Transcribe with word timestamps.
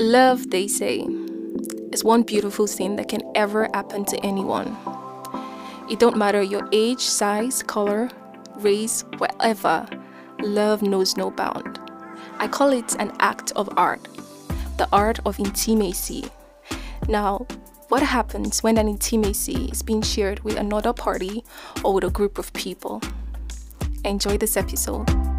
Love, 0.00 0.48
they 0.48 0.66
say, 0.66 1.06
is 1.92 2.02
one 2.02 2.22
beautiful 2.22 2.66
thing 2.66 2.96
that 2.96 3.06
can 3.06 3.20
ever 3.34 3.68
happen 3.74 4.02
to 4.02 4.16
anyone. 4.24 4.74
It 5.90 5.98
don't 5.98 6.16
matter 6.16 6.40
your 6.40 6.66
age, 6.72 7.02
size, 7.02 7.62
color, 7.62 8.08
race, 8.56 9.04
whatever. 9.18 9.86
Love 10.40 10.80
knows 10.80 11.18
no 11.18 11.30
bound. 11.30 11.78
I 12.38 12.48
call 12.48 12.72
it 12.72 12.96
an 12.98 13.12
act 13.20 13.52
of 13.56 13.68
art, 13.76 14.02
the 14.78 14.88
art 14.90 15.20
of 15.26 15.38
intimacy. 15.38 16.30
Now, 17.06 17.46
what 17.88 18.02
happens 18.02 18.62
when 18.62 18.78
an 18.78 18.88
intimacy 18.88 19.66
is 19.66 19.82
being 19.82 20.00
shared 20.00 20.40
with 20.40 20.56
another 20.56 20.94
party 20.94 21.44
or 21.84 21.92
with 21.92 22.04
a 22.04 22.10
group 22.10 22.38
of 22.38 22.50
people? 22.54 23.02
Enjoy 24.06 24.38
this 24.38 24.56
episode. 24.56 25.29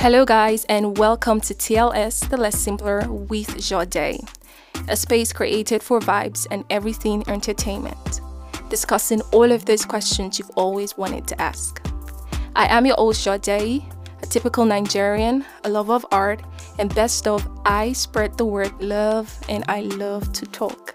Hello, 0.00 0.24
guys, 0.24 0.64
and 0.66 0.96
welcome 0.96 1.40
to 1.40 1.52
TLS, 1.52 2.30
the 2.30 2.36
Less 2.36 2.56
Simpler 2.56 3.02
with 3.10 3.58
Jade, 3.90 4.20
a 4.86 4.94
space 4.94 5.32
created 5.32 5.82
for 5.82 5.98
vibes 5.98 6.46
and 6.52 6.64
everything 6.70 7.24
entertainment, 7.26 8.20
discussing 8.70 9.20
all 9.32 9.50
of 9.50 9.64
those 9.64 9.84
questions 9.84 10.38
you've 10.38 10.52
always 10.54 10.96
wanted 10.96 11.26
to 11.26 11.42
ask. 11.42 11.84
I 12.54 12.68
am 12.68 12.86
your 12.86 12.94
old 12.96 13.16
Jade, 13.16 13.82
a 14.22 14.26
typical 14.26 14.64
Nigerian, 14.64 15.44
a 15.64 15.68
lover 15.68 15.94
of 15.94 16.06
art, 16.12 16.42
and 16.78 16.94
best 16.94 17.26
of, 17.26 17.44
I 17.66 17.92
spread 17.92 18.38
the 18.38 18.46
word 18.46 18.80
love 18.80 19.36
and 19.48 19.64
I 19.66 19.80
love 19.80 20.32
to 20.34 20.46
talk. 20.46 20.94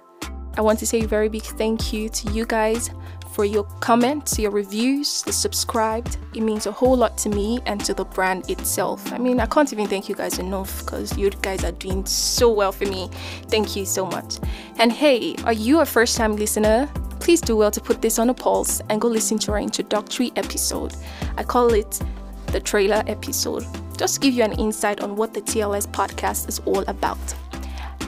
I 0.55 0.61
want 0.61 0.79
to 0.79 0.87
say 0.87 1.01
a 1.01 1.07
very 1.07 1.27
big 1.27 1.43
thank 1.43 1.91
you 1.91 2.07
to 2.07 2.31
you 2.31 2.45
guys 2.45 2.89
for 3.33 3.45
your 3.45 3.63
comments, 3.79 4.37
your 4.37 4.51
reviews, 4.51 5.23
the 5.23 5.33
subscribed. 5.33 6.17
It 6.35 6.41
means 6.41 6.67
a 6.67 6.71
whole 6.71 6.95
lot 6.95 7.17
to 7.19 7.29
me 7.29 7.59
and 7.65 7.83
to 7.83 7.93
the 7.93 8.05
brand 8.05 8.49
itself. 8.49 9.11
I 9.11 9.17
mean, 9.17 9.39
I 9.39 9.47
can't 9.47 9.73
even 9.73 9.87
thank 9.87 10.07
you 10.07 10.15
guys 10.15 10.37
enough 10.37 10.85
because 10.85 11.17
you 11.17 11.31
guys 11.41 11.63
are 11.63 11.71
doing 11.71 12.05
so 12.05 12.51
well 12.51 12.71
for 12.71 12.85
me. 12.85 13.09
Thank 13.47 13.75
you 13.75 13.85
so 13.85 14.05
much. 14.05 14.37
And 14.77 14.91
hey, 14.91 15.35
are 15.45 15.53
you 15.53 15.79
a 15.79 15.85
first 15.85 16.15
time 16.15 16.35
listener? 16.35 16.87
Please 17.19 17.41
do 17.41 17.55
well 17.55 17.71
to 17.71 17.81
put 17.81 18.01
this 18.01 18.19
on 18.19 18.29
a 18.29 18.33
pulse 18.33 18.81
and 18.89 19.01
go 19.01 19.07
listen 19.07 19.39
to 19.39 19.53
our 19.53 19.59
introductory 19.59 20.31
episode. 20.35 20.93
I 21.37 21.43
call 21.43 21.73
it 21.73 21.99
the 22.47 22.59
trailer 22.59 23.03
episode, 23.07 23.65
just 23.97 24.21
give 24.21 24.35
you 24.35 24.43
an 24.43 24.53
insight 24.53 25.01
on 25.01 25.15
what 25.15 25.33
the 25.33 25.41
TLS 25.41 25.87
podcast 25.87 26.47
is 26.47 26.59
all 26.65 26.81
about. 26.87 27.17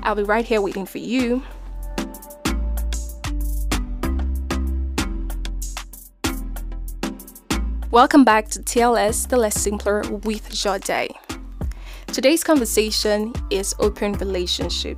I'll 0.04 0.14
be 0.14 0.22
right 0.22 0.46
here 0.46 0.62
waiting 0.62 0.86
for 0.86 1.00
you. 1.00 1.42
Welcome 7.96 8.26
back 8.26 8.50
to 8.50 8.60
TLS, 8.60 9.30
the 9.30 9.38
Less 9.38 9.56
Simpler 9.56 10.02
with 10.26 10.52
Jade. 10.52 11.16
Today's 12.08 12.44
conversation 12.44 13.32
is 13.50 13.74
open 13.80 14.12
relationship. 14.16 14.98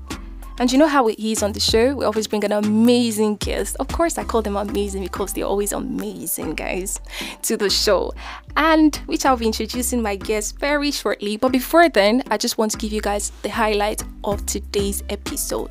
And 0.58 0.72
you 0.72 0.80
know 0.80 0.88
how 0.88 1.08
it 1.08 1.20
is 1.20 1.44
on 1.44 1.52
the 1.52 1.60
show? 1.60 1.94
We 1.96 2.06
always 2.06 2.26
bring 2.26 2.44
an 2.44 2.54
amazing 2.54 3.36
guest. 3.36 3.76
Of 3.80 3.88
course, 3.90 4.18
I 4.18 4.24
call 4.24 4.42
them 4.42 4.58
amazing 4.58 5.04
because 5.04 5.34
they're 5.34 5.46
always 5.46 5.74
amazing, 5.74 6.56
guys, 6.56 7.00
to 7.44 7.56
the 7.56 7.70
show. 7.70 8.14
And 8.56 8.96
which 9.06 9.28
I'll 9.28 9.38
be 9.38 9.46
introducing 9.46 10.02
my 10.02 10.16
guest 10.16 10.58
very 10.58 10.90
shortly. 10.90 11.38
But 11.38 11.52
before 11.52 11.90
then, 11.90 12.24
I 12.32 12.38
just 12.38 12.58
want 12.58 12.72
to 12.72 12.80
give 12.80 12.92
you 12.92 13.02
guys 13.02 13.32
the 13.44 13.50
highlight 13.50 14.04
of 14.24 14.44
today's 14.48 15.04
episode. 15.10 15.70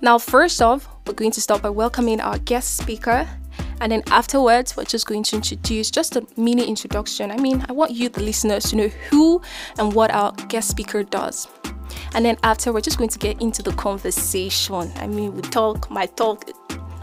Now, 0.00 0.16
first 0.16 0.62
off, 0.62 0.88
we're 1.06 1.12
going 1.12 1.32
to 1.32 1.40
start 1.42 1.60
by 1.60 1.68
welcoming 1.68 2.18
our 2.18 2.38
guest 2.38 2.78
speaker, 2.78 3.28
and 3.82 3.90
then 3.90 4.04
afterwards, 4.12 4.76
we're 4.76 4.84
just 4.84 5.06
going 5.06 5.24
to 5.24 5.34
introduce 5.34 5.90
just 5.90 6.14
a 6.14 6.24
mini 6.36 6.64
introduction. 6.64 7.32
I 7.32 7.36
mean, 7.36 7.66
I 7.68 7.72
want 7.72 7.90
you, 7.90 8.08
the 8.08 8.22
listeners, 8.22 8.70
to 8.70 8.76
know 8.76 8.86
who 9.10 9.42
and 9.76 9.92
what 9.92 10.12
our 10.12 10.30
guest 10.46 10.68
speaker 10.68 11.02
does. 11.02 11.48
And 12.14 12.24
then 12.24 12.36
after, 12.44 12.72
we're 12.72 12.80
just 12.80 12.96
going 12.96 13.10
to 13.10 13.18
get 13.18 13.42
into 13.42 13.60
the 13.60 13.72
conversation. 13.72 14.92
I 14.98 15.08
mean, 15.08 15.34
we 15.34 15.42
talk, 15.42 15.90
my 15.90 16.06
talk, 16.06 16.48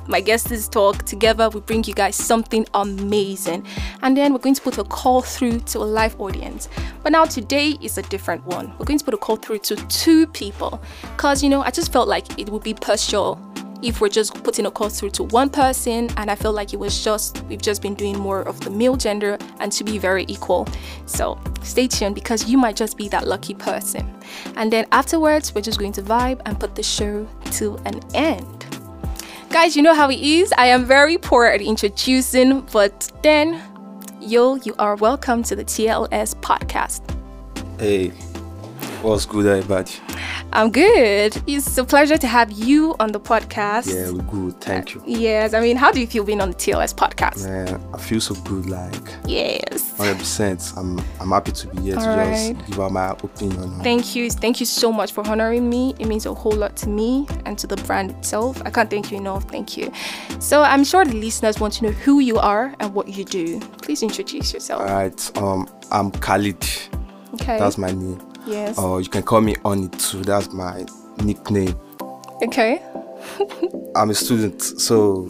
my 0.07 0.21
guests 0.21 0.69
talk 0.69 1.03
together. 1.03 1.49
We 1.49 1.59
bring 1.59 1.83
you 1.83 1.93
guys 1.93 2.15
something 2.15 2.65
amazing. 2.73 3.67
And 4.01 4.15
then 4.15 4.31
we're 4.31 4.39
going 4.39 4.55
to 4.55 4.61
put 4.61 4.77
a 4.77 4.85
call 4.85 5.21
through 5.21 5.59
to 5.59 5.79
a 5.79 5.83
live 5.83 6.17
audience. 6.21 6.69
But 7.03 7.11
now 7.11 7.25
today 7.25 7.75
is 7.81 7.97
a 7.97 8.03
different 8.03 8.45
one. 8.45 8.69
We're 8.79 8.85
going 8.85 8.99
to 8.99 9.05
put 9.05 9.13
a 9.13 9.17
call 9.17 9.35
through 9.35 9.59
to 9.59 9.75
two 9.87 10.27
people. 10.27 10.81
Because, 11.17 11.43
you 11.43 11.49
know, 11.49 11.61
I 11.61 11.71
just 11.71 11.91
felt 11.91 12.07
like 12.07 12.39
it 12.39 12.49
would 12.49 12.63
be 12.63 12.73
partial 12.73 13.37
if 13.81 14.01
we're 14.01 14.09
just 14.09 14.43
putting 14.43 14.65
a 14.65 14.71
call 14.71 14.89
through 14.89 15.09
to 15.09 15.23
one 15.23 15.49
person 15.49 16.09
and 16.17 16.29
i 16.29 16.35
feel 16.35 16.51
like 16.51 16.73
it 16.73 16.77
was 16.77 17.03
just 17.03 17.41
we've 17.43 17.61
just 17.61 17.81
been 17.81 17.95
doing 17.95 18.17
more 18.17 18.41
of 18.41 18.59
the 18.59 18.69
male 18.69 18.95
gender 18.95 19.37
and 19.59 19.71
to 19.71 19.83
be 19.83 19.97
very 19.97 20.25
equal. 20.27 20.67
So 21.05 21.39
stay 21.61 21.87
tuned 21.87 22.15
because 22.15 22.49
you 22.49 22.57
might 22.57 22.75
just 22.75 22.97
be 22.97 23.07
that 23.09 23.27
lucky 23.27 23.53
person. 23.53 24.13
And 24.55 24.71
then 24.71 24.85
afterwards 24.91 25.53
we're 25.53 25.61
just 25.61 25.79
going 25.79 25.93
to 25.93 26.01
vibe 26.01 26.41
and 26.45 26.59
put 26.59 26.75
the 26.75 26.83
show 26.83 27.27
to 27.53 27.77
an 27.85 27.99
end. 28.13 28.65
Guys 29.49 29.75
you 29.75 29.81
know 29.81 29.95
how 29.95 30.09
it 30.09 30.19
is. 30.19 30.53
I 30.57 30.67
am 30.67 30.85
very 30.85 31.17
poor 31.17 31.45
at 31.45 31.61
introducing 31.61 32.61
but 32.71 33.11
then 33.23 33.61
yo 34.21 34.55
you 34.55 34.75
are 34.79 34.95
welcome 34.95 35.43
to 35.43 35.55
the 35.55 35.63
tls 35.63 36.35
podcast. 36.35 37.01
Hey 37.79 38.09
what's 39.01 39.25
good 39.25 39.45
everybody 39.45 39.93
I'm 40.51 40.71
good. 40.71 41.41
It's 41.45 41.77
a 41.77 41.83
pleasure 41.83 42.17
to 42.17 42.27
have 42.27 42.51
you 42.51 42.95
on 42.99 43.11
the 43.11 43.19
podcast. 43.19 43.93
Yeah, 43.93 44.11
we're 44.11 44.23
good. 44.23 44.59
Thank 44.61 44.95
you. 44.95 45.03
Yes. 45.05 45.53
I 45.53 45.59
mean, 45.59 45.77
how 45.77 45.91
do 45.91 45.99
you 45.99 46.07
feel 46.07 46.23
being 46.23 46.41
on 46.41 46.49
the 46.49 46.55
TLS 46.55 46.95
podcast? 46.95 47.45
Man, 47.45 47.79
I 47.93 47.97
feel 47.99 48.19
so 48.19 48.33
good. 48.35 48.67
Like, 48.67 48.95
yes. 49.25 49.93
100%. 49.97 50.75
I'm, 50.77 50.99
I'm 51.19 51.29
happy 51.29 51.51
to 51.51 51.67
be 51.67 51.81
here 51.83 51.97
All 51.97 52.03
to 52.03 52.09
right. 52.09 52.55
just 52.57 52.67
give 52.67 52.79
out 52.79 52.91
my 52.91 53.11
opinion. 53.11 53.79
Thank 53.81 54.15
you. 54.15 54.29
Thank 54.31 54.59
you 54.59 54.65
so 54.65 54.91
much 54.91 55.11
for 55.11 55.25
honoring 55.27 55.69
me. 55.69 55.93
It 55.99 56.07
means 56.07 56.25
a 56.25 56.33
whole 56.33 56.51
lot 56.53 56.75
to 56.77 56.89
me 56.89 57.27
and 57.45 57.57
to 57.59 57.67
the 57.67 57.77
brand 57.77 58.11
itself. 58.11 58.59
I 58.65 58.71
can't 58.71 58.89
thank 58.89 59.11
you 59.11 59.17
enough. 59.17 59.43
Thank 59.49 59.77
you. 59.77 59.91
So, 60.39 60.63
I'm 60.63 60.83
sure 60.83 61.05
the 61.05 61.13
listeners 61.15 61.59
want 61.59 61.73
to 61.75 61.85
know 61.85 61.91
who 61.91 62.19
you 62.19 62.39
are 62.39 62.73
and 62.79 62.93
what 62.95 63.07
you 63.07 63.23
do. 63.23 63.59
Please 63.83 64.01
introduce 64.01 64.53
yourself. 64.53 64.81
All 64.81 64.87
right. 64.87 65.37
Um, 65.37 65.67
I'm 65.91 66.09
Khalid. 66.11 66.65
Okay. 67.35 67.59
That's 67.59 67.77
my 67.77 67.91
name. 67.91 68.28
Yes. 68.49 68.77
Or 68.77 69.01
you 69.01 69.09
can 69.09 69.23
call 69.23 69.41
me 69.41 69.55
Oni 69.65 69.87
too. 69.89 70.21
That's 70.23 70.51
my 70.51 70.85
nickname. 71.23 71.75
okay. 72.43 72.81
I'm 73.95 74.09
a 74.09 74.13
student, 74.13 74.61
so 74.61 75.29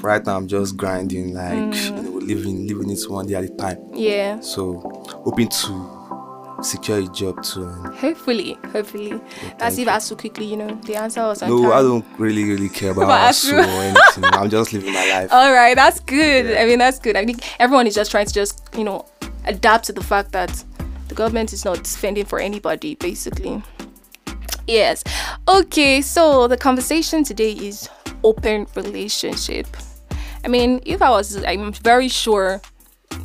right 0.00 0.24
now 0.24 0.36
I'm 0.36 0.48
just 0.48 0.76
grinding, 0.76 1.34
like 1.34 1.52
Mm. 1.52 1.84
you 1.84 1.90
know, 2.02 2.10
living, 2.18 2.66
living 2.66 2.90
it 2.90 2.98
one 3.10 3.26
day 3.26 3.34
at 3.34 3.44
a 3.44 3.48
time. 3.48 3.78
Yeah. 3.92 4.40
So, 4.40 4.78
hoping 5.24 5.48
to 5.48 6.58
secure 6.62 6.98
a 6.98 7.06
job 7.08 7.42
too. 7.42 7.66
Hopefully. 7.66 8.56
Hopefully. 8.72 9.20
That's 9.58 9.76
if 9.78 9.88
I 9.88 9.92
ask 9.96 10.08
so 10.08 10.16
quickly, 10.16 10.46
you 10.46 10.56
know, 10.56 10.68
the 10.86 10.94
answer 10.96 11.20
was 11.22 11.42
no, 11.42 11.60
time. 11.62 11.72
I 11.72 11.82
don't 11.82 12.04
really, 12.18 12.44
really 12.44 12.68
care 12.68 12.90
about 12.92 13.06
But 13.08 13.20
hustle 13.20 13.58
or 13.58 13.62
anything. 13.62 14.24
I'm 14.24 14.48
just 14.48 14.72
living 14.72 14.92
my 14.94 15.08
life. 15.10 15.32
All 15.32 15.52
right, 15.52 15.74
that's 15.74 16.00
good. 16.00 16.46
Yeah. 16.46 16.62
I 16.62 16.66
mean, 16.66 16.78
that's 16.78 16.98
good. 17.00 17.16
I 17.16 17.26
think 17.26 17.40
everyone 17.60 17.86
is 17.86 17.94
just 17.94 18.10
trying 18.12 18.26
to 18.26 18.32
just, 18.32 18.62
you 18.76 18.84
know, 18.84 19.04
adapt 19.44 19.86
to 19.86 19.92
the 19.92 20.02
fact 20.04 20.32
that 20.32 20.64
the 21.12 21.16
government 21.16 21.52
is 21.52 21.62
not 21.66 21.86
spending 21.86 22.24
for 22.24 22.38
anybody, 22.38 22.94
basically. 22.94 23.62
Yes. 24.66 25.04
Okay, 25.46 26.00
so 26.00 26.48
the 26.48 26.56
conversation 26.56 27.22
today 27.22 27.52
is 27.52 27.90
open 28.24 28.66
relationship. 28.74 29.66
I 30.42 30.48
mean, 30.48 30.80
if 30.86 31.02
I 31.02 31.10
was, 31.10 31.44
I'm 31.44 31.72
very 31.74 32.08
sure 32.08 32.62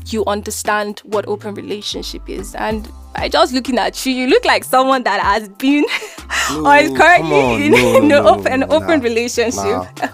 you 0.07 0.25
understand 0.25 0.99
what 1.05 1.25
open 1.29 1.53
relationship 1.53 2.29
is. 2.29 2.55
And 2.55 2.91
by 3.15 3.29
just 3.29 3.53
looking 3.53 3.77
at 3.77 4.05
you, 4.05 4.13
you 4.13 4.27
look 4.27 4.43
like 4.43 4.65
someone 4.65 5.03
that 5.03 5.21
has 5.21 5.47
been 5.47 5.85
or 6.65 6.75
is 6.75 6.91
currently 6.91 7.41
on, 7.41 7.61
in, 7.61 7.71
no, 7.71 7.77
no, 7.77 7.97
an 7.99 8.07
no, 8.09 8.27
open, 8.27 8.59
no, 8.59 8.67
open 8.67 8.99
nah, 8.99 9.03
relationship. 9.05 9.63
nah. 9.63 10.09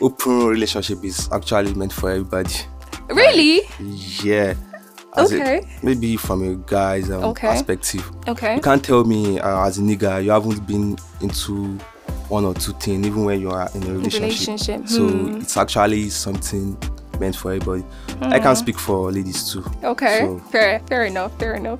Open 0.00 0.46
relationship 0.46 1.04
is 1.04 1.28
actually 1.30 1.74
meant 1.74 1.92
for 1.92 2.10
everybody. 2.10 2.54
Really? 3.10 3.60
Yeah. 4.22 4.54
As 5.16 5.32
a- 5.32 5.36
Okay. 5.40 5.66
maybe 5.82 6.16
from 6.16 6.42
a 6.42 6.54
guy's 6.66 7.10
um, 7.10 7.24
Okay. 7.24 7.48
perspective. 7.48 8.10
Okay. 8.28 8.56
You 8.56 8.60
can't 8.60 8.82
tell 8.84 9.04
me 9.04 9.38
uh, 9.38 9.66
as 9.66 9.78
a 9.78 9.82
nigga 9.82 10.22
you 10.24 10.30
haven't 10.30 10.66
been 10.66 10.96
into 11.20 11.78
one 12.28 12.44
or 12.44 12.54
two 12.54 12.72
things 12.74 13.06
even 13.06 13.24
when 13.24 13.40
you 13.40 13.50
are 13.50 13.68
in 13.74 13.82
a 13.84 13.92
relationship. 13.92 14.22
Relationship, 14.22 14.88
So 14.88 15.06
hmm. 15.08 15.40
it's 15.40 15.56
actually 15.56 16.08
something 16.10 16.76
meant 17.20 17.36
for 17.36 17.52
everybody. 17.52 17.84
I 18.22 18.38
can 18.40 18.56
speak 18.56 18.78
for 18.78 19.12
ladies 19.12 19.52
too. 19.52 19.64
Okay, 19.84 20.20
So 20.20 20.38
fair, 20.50 20.80
fair 20.88 21.04
enough, 21.04 21.38
fair 21.38 21.54
enough. 21.54 21.78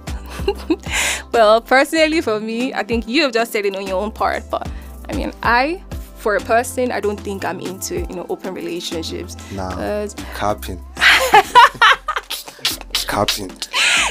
well, 1.33 1.61
personally, 1.61 2.21
for 2.21 2.39
me, 2.41 2.73
I 2.75 2.83
think 2.85 3.09
you 3.09 3.23
have 3.23 3.33
just 3.33 3.51
said 3.53 3.65
it 3.67 3.75
on 3.75 3.87
your 3.87 4.01
own 4.01 4.13
part, 4.13 4.45
but 4.51 4.69
I 5.09 5.15
mean, 5.17 5.33
I, 5.43 5.83
for 6.19 6.37
a 6.37 6.41
person, 6.41 6.93
I 6.93 7.01
don't 7.01 7.19
think 7.19 7.45
I'm 7.45 7.59
into 7.61 8.01
you 8.01 8.15
know 8.15 8.27
open 8.29 8.55
relationships. 8.55 9.37
nah, 9.53 10.07
capping. 10.35 10.81
capping. 13.15 13.51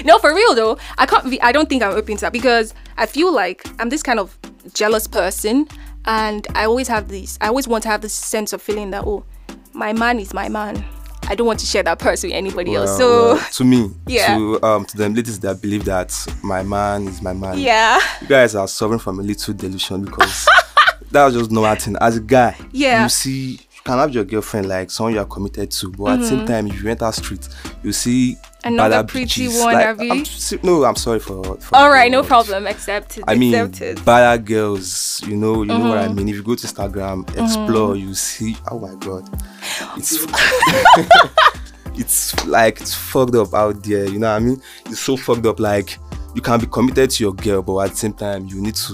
no, 0.05 0.17
for 0.19 0.33
real 0.33 0.55
though, 0.55 0.77
I 0.97 1.05
can't. 1.05 1.29
Be, 1.29 1.41
I 1.41 1.51
don't 1.51 1.69
think 1.69 1.83
I'm 1.83 1.91
open 1.93 2.15
to 2.17 2.21
that 2.21 2.33
because 2.33 2.73
I 2.97 3.05
feel 3.05 3.33
like 3.33 3.65
I'm 3.79 3.89
this 3.89 4.03
kind 4.03 4.19
of 4.19 4.37
jealous 4.73 5.07
person, 5.07 5.67
and 6.05 6.45
I 6.55 6.65
always 6.65 6.87
have 6.87 7.07
this. 7.09 7.37
I 7.41 7.47
always 7.47 7.67
want 7.67 7.83
to 7.83 7.89
have 7.89 8.01
this 8.01 8.13
sense 8.13 8.53
of 8.53 8.61
feeling 8.61 8.91
that 8.91 9.03
oh, 9.05 9.23
my 9.73 9.93
man 9.93 10.19
is 10.19 10.33
my 10.33 10.49
man. 10.49 10.83
I 11.25 11.35
don't 11.35 11.47
want 11.47 11.59
to 11.61 11.65
share 11.65 11.83
that 11.83 11.99
person 11.99 12.29
with 12.31 12.35
anybody 12.37 12.75
else. 12.75 12.97
So 12.97 13.35
well, 13.35 13.47
to 13.53 13.63
me, 13.63 13.89
Yeah. 14.07 14.35
to 14.37 14.61
um 14.63 14.85
to 14.85 14.97
them 14.97 15.13
ladies 15.13 15.39
that 15.39 15.61
believe 15.61 15.85
that 15.85 16.13
my 16.43 16.63
man 16.63 17.07
is 17.07 17.21
my 17.21 17.31
man. 17.33 17.57
yeah, 17.59 17.99
You 18.21 18.27
guys 18.27 18.55
are 18.55 18.67
suffering 18.67 18.99
from 18.99 19.19
a 19.19 19.23
little 19.23 19.53
delusion 19.53 20.03
because 20.03 20.45
that 21.11 21.25
was 21.25 21.33
just 21.35 21.49
normal 21.49 21.75
thing. 21.75 21.95
As 22.01 22.17
a 22.17 22.19
guy, 22.19 22.57
Yeah. 22.73 23.03
you 23.03 23.09
see 23.09 23.51
you 23.51 23.81
can 23.85 23.99
have 23.99 24.13
your 24.13 24.25
girlfriend 24.25 24.67
like 24.67 24.91
someone 24.91 25.13
you 25.13 25.19
are 25.21 25.25
committed 25.25 25.71
to, 25.71 25.91
but 25.91 26.11
at 26.13 26.19
the 26.19 26.27
same 26.27 26.45
time 26.45 26.67
if 26.67 26.83
you 26.83 26.89
enter 26.89 27.09
street, 27.13 27.47
you 27.83 27.93
see 27.93 28.35
Mm-hmm. 28.35 28.52
Another 28.65 29.03
pretty 29.03 29.47
bitches. 29.47 29.59
one, 29.61 29.73
Like, 29.73 29.85
Abby. 29.87 30.09
I'm 30.11 30.23
no, 30.63 30.85
I'm 30.85 30.95
sorry 30.95 31.19
for, 31.19 31.43
for 31.57 31.75
all 31.75 31.89
right, 31.89 32.09
no 32.09 32.23
problem. 32.23 32.65
Accepted. 32.65 33.23
I 33.27 33.35
mean, 33.35 33.53
accepted. 33.53 34.03
bad 34.05 34.45
girls, 34.45 35.21
you 35.27 35.35
know, 35.35 35.63
you 35.63 35.65
know 35.67 35.79
what 35.89 35.97
I 35.97 36.05
Mm-hmm. 36.05 36.15
mean. 36.15 36.29
If 36.29 36.35
you 36.35 36.43
go 36.43 36.55
to 36.55 36.65
Instagram, 36.67 37.27
explore, 37.43 37.95
you 37.97 38.13
see. 38.13 38.55
Oh 38.71 38.79
my 38.79 38.95
god, 38.95 39.27
it's 39.97 40.25
it's 41.95 42.45
like 42.45 42.81
it's 42.81 42.93
fucked 42.93 43.35
up 43.35 43.53
out 43.53 43.83
there. 43.83 44.05
You 44.05 44.19
know 44.19 44.29
what 44.31 44.35
I 44.35 44.39
mean? 44.39 44.61
It's 44.85 44.99
so 44.99 45.17
fucked 45.17 45.45
up. 45.45 45.59
Like 45.59 45.97
you 46.35 46.41
can 46.41 46.59
be 46.59 46.67
committed 46.67 47.09
to 47.11 47.23
your 47.23 47.33
girl, 47.33 47.61
but 47.61 47.77
at 47.79 47.91
the 47.91 47.97
same 47.97 48.13
time, 48.13 48.47
you 48.47 48.61
need 48.61 48.75
to 48.75 48.93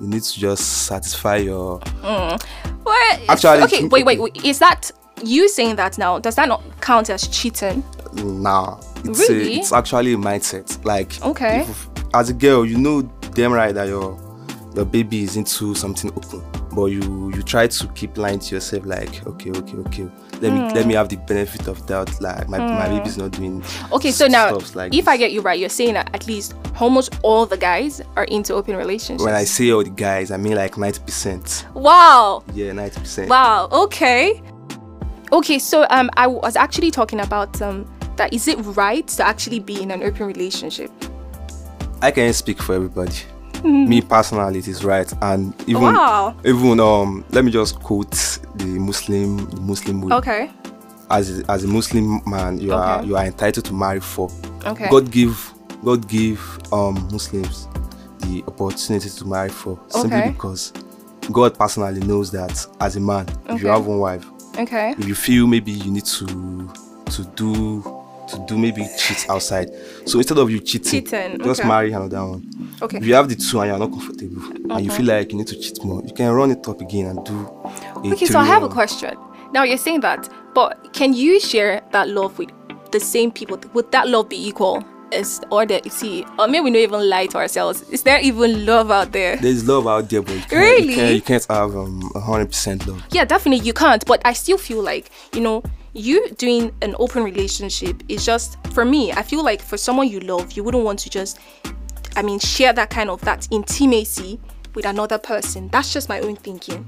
you 0.00 0.06
need 0.08 0.22
to 0.22 0.38
just 0.40 0.86
satisfy 0.86 1.36
your. 1.36 1.78
What? 2.82 3.20
Actually- 3.28 3.62
okay. 3.62 3.84
Wait, 3.86 4.04
wait, 4.04 4.20
wait. 4.20 4.44
Is 4.44 4.58
that 4.58 4.90
you 5.22 5.48
saying 5.48 5.76
that 5.76 5.96
now? 5.96 6.18
Does 6.18 6.34
that 6.36 6.48
not 6.48 6.62
count 6.80 7.08
as 7.10 7.26
cheating? 7.28 7.82
Nah, 8.22 8.78
it's 9.04 9.28
Really? 9.28 9.56
a, 9.56 9.58
it's 9.60 9.72
actually 9.72 10.12
a 10.14 10.16
mindset. 10.16 10.84
Like 10.84 11.20
Okay. 11.22 11.62
if- 11.62 11.88
as 12.14 12.30
a 12.30 12.34
girl, 12.34 12.64
you 12.64 12.78
know 12.78 13.02
damn 13.34 13.52
right 13.52 13.74
that 13.74 13.88
your 13.88 14.18
your 14.76 14.84
baby 14.84 15.22
is 15.22 15.36
into 15.36 15.74
something 15.74 16.10
open, 16.16 16.42
but 16.72 16.86
you 16.86 17.32
you 17.34 17.42
try 17.42 17.66
to 17.66 17.86
keep 17.88 18.16
lying 18.16 18.38
to 18.40 18.54
yourself. 18.54 18.84
Like 18.86 19.26
okay, 19.26 19.50
okay, 19.50 19.76
okay. 19.78 20.08
Let 20.40 20.52
me 20.52 20.60
let 20.74 20.86
me 20.86 20.94
have 20.94 21.08
the 21.08 21.16
benefit 21.16 21.68
of 21.68 21.84
doubt. 21.86 22.20
Like 22.20 22.48
my, 22.48 22.58
my 22.58 22.88
baby's 22.88 23.16
not 23.16 23.30
doing. 23.32 23.60
Hmm. 23.62 23.94
Okay, 23.94 24.10
so 24.10 24.26
now, 24.26 24.52
like 24.74 24.92
if 24.92 25.04
this. 25.04 25.08
I 25.08 25.16
get 25.16 25.32
you 25.32 25.40
right, 25.40 25.58
you're 25.58 25.68
saying 25.68 25.94
that 25.94 26.10
at 26.14 26.26
least 26.26 26.54
almost 26.80 27.16
all 27.22 27.46
the 27.46 27.56
guys 27.56 28.00
are 28.16 28.24
into 28.24 28.52
open 28.54 28.76
relationships. 28.76 29.24
when 29.24 29.34
I 29.34 29.44
say 29.44 29.70
all 29.70 29.82
the 29.84 29.90
guys, 29.90 30.30
I 30.32 30.36
mean 30.36 30.54
like 30.56 30.76
ninety 30.76 31.00
percent. 31.00 31.66
wow, 31.74 32.42
Yeah, 32.52 32.72
ninety 32.72 32.98
percent. 33.00 33.28
wow, 33.30 33.68
okay, 33.72 34.42
okay. 35.32 35.58
So 35.60 35.86
um, 35.90 36.10
I 36.16 36.26
was 36.26 36.56
actually 36.56 36.90
talking 36.90 37.20
about 37.20 37.62
um 37.62 37.86
that 38.16 38.32
is 38.32 38.48
it 38.48 38.58
right 38.76 39.06
to 39.08 39.26
actually 39.26 39.60
be 39.60 39.82
in 39.82 39.90
an 39.90 40.02
open 40.02 40.26
relationship? 40.26 40.90
I 42.02 42.10
can 42.10 42.32
speak 42.32 42.60
for 42.62 42.74
everybody. 42.74 43.14
Me 43.62 44.02
personally, 44.02 44.58
it 44.58 44.68
is 44.68 44.84
right, 44.84 45.10
and 45.22 45.54
even 45.66 45.82
Wow. 45.82 46.34
even 46.44 46.78
um, 46.80 47.24
let 47.30 47.44
me 47.46 47.50
just 47.50 47.80
quote 47.80 48.10
the 48.56 48.66
Muslim 48.66 49.38
the 49.50 49.60
Muslim 49.62 50.02
way. 50.02 50.14
Okay, 50.16 50.50
as 51.10 51.38
a, 51.40 51.50
as 51.50 51.64
a 51.64 51.68
Muslim 51.68 52.20
man, 52.26 52.58
you 52.58 52.74
are 52.74 53.02
you 53.02 53.16
are 53.16 53.24
entitled 53.24 53.64
to 53.64 53.72
marry 53.72 54.00
for. 54.00 54.30
okay. 54.66 54.90
God 54.90 55.10
give 55.10 55.50
God 55.82 56.06
give 56.08 56.40
um 56.72 57.08
Muslims 57.10 57.68
the 58.20 58.42
opportunity 58.48 59.08
to 59.08 59.24
marry 59.24 59.48
four 59.48 59.78
simply 59.88 60.18
Okay. 60.18 60.30
because 60.32 60.72
God 61.32 61.58
personally 61.58 62.00
knows 62.00 62.30
that 62.32 62.66
as 62.80 62.96
a 62.96 63.00
man, 63.00 63.26
if 63.48 63.62
you 63.62 63.68
have 63.68 63.86
one 63.86 63.98
wife, 63.98 64.26
Okay. 64.58 64.90
if 64.98 65.06
you 65.08 65.14
feel 65.14 65.46
maybe 65.46 65.72
you 65.72 65.90
need 65.90 66.04
to 66.04 66.70
to 67.06 67.24
do 67.34 67.93
to 68.28 68.44
do 68.46 68.58
maybe 68.58 68.86
cheat 68.98 69.28
outside, 69.28 69.68
so 70.06 70.18
instead 70.18 70.38
of 70.38 70.50
you 70.50 70.60
cheating, 70.60 71.04
Cheating, 71.04 71.38
just 71.44 71.60
okay. 71.60 71.68
marry 71.68 71.92
another 71.92 72.24
one. 72.26 72.74
Okay. 72.82 72.98
If 72.98 73.04
you 73.06 73.14
have 73.14 73.28
the 73.28 73.34
two 73.36 73.60
and 73.60 73.70
you're 73.70 73.78
not 73.78 73.90
comfortable 73.90 74.72
and 74.76 74.84
you 74.84 74.90
feel 74.90 75.06
like 75.06 75.30
you 75.32 75.38
need 75.38 75.46
to 75.48 75.56
cheat 75.58 75.82
more, 75.84 76.02
you 76.04 76.12
can 76.12 76.30
run 76.32 76.50
it 76.50 76.66
up 76.68 76.80
again 76.80 77.06
and 77.06 77.24
do. 77.24 77.48
Okay, 78.12 78.26
so 78.26 78.38
I 78.38 78.44
have 78.44 78.62
a 78.62 78.68
question. 78.68 79.16
Now 79.52 79.62
you're 79.62 79.78
saying 79.78 80.00
that, 80.00 80.28
but 80.54 80.92
can 80.92 81.12
you 81.12 81.38
share 81.40 81.82
that 81.92 82.08
love 82.08 82.38
with 82.38 82.50
the 82.90 83.00
same 83.00 83.30
people? 83.30 83.58
Would 83.74 83.90
that 83.92 84.08
love 84.08 84.28
be 84.28 84.48
equal? 84.48 84.84
Is 85.12 85.40
or 85.52 85.64
that 85.66 85.92
see, 85.92 86.24
or 86.40 86.48
maybe 86.48 86.64
we 86.64 86.70
don't 86.72 86.82
even 86.82 87.08
lie 87.08 87.26
to 87.26 87.36
ourselves. 87.38 87.82
Is 87.90 88.02
there 88.02 88.18
even 88.20 88.66
love 88.66 88.90
out 88.90 89.12
there? 89.12 89.36
There's 89.36 89.68
love 89.68 89.86
out 89.86 90.08
there, 90.10 90.22
but 90.22 90.32
you 90.32 90.40
can't, 90.40 90.52
Really? 90.52 90.88
you 90.88 90.94
can't, 90.96 91.14
you 91.14 91.22
can't 91.22 91.46
have 91.50 91.76
um, 91.76 92.00
100% 92.16 92.86
love. 92.88 93.00
Yeah, 93.12 93.24
definitely 93.24 93.64
you 93.64 93.72
can't. 93.72 94.04
But 94.06 94.22
I 94.24 94.32
still 94.32 94.58
feel 94.58 94.82
like 94.82 95.10
you 95.32 95.40
know, 95.40 95.62
you 95.94 96.28
doing 96.38 96.72
an 96.82 96.94
open 96.98 97.22
relationship 97.22 98.02
is 98.08 98.24
just 98.26 98.58
for 98.72 98.84
me. 98.84 99.12
I 99.12 99.22
feel 99.22 99.44
like 99.44 99.62
for 99.62 99.76
someone 99.76 100.08
you 100.08 100.20
love, 100.20 100.52
you 100.52 100.64
wouldn't 100.64 100.84
want 100.84 100.98
to 101.00 101.10
just, 101.10 101.38
I 102.16 102.22
mean, 102.22 102.38
share 102.40 102.72
that 102.72 102.90
kind 102.90 103.10
of 103.10 103.20
that 103.22 103.46
intimacy 103.50 104.40
with 104.74 104.84
another 104.86 105.18
person. 105.18 105.68
That's 105.68 105.92
just 105.92 106.08
my 106.08 106.20
own 106.20 106.36
thinking. 106.36 106.84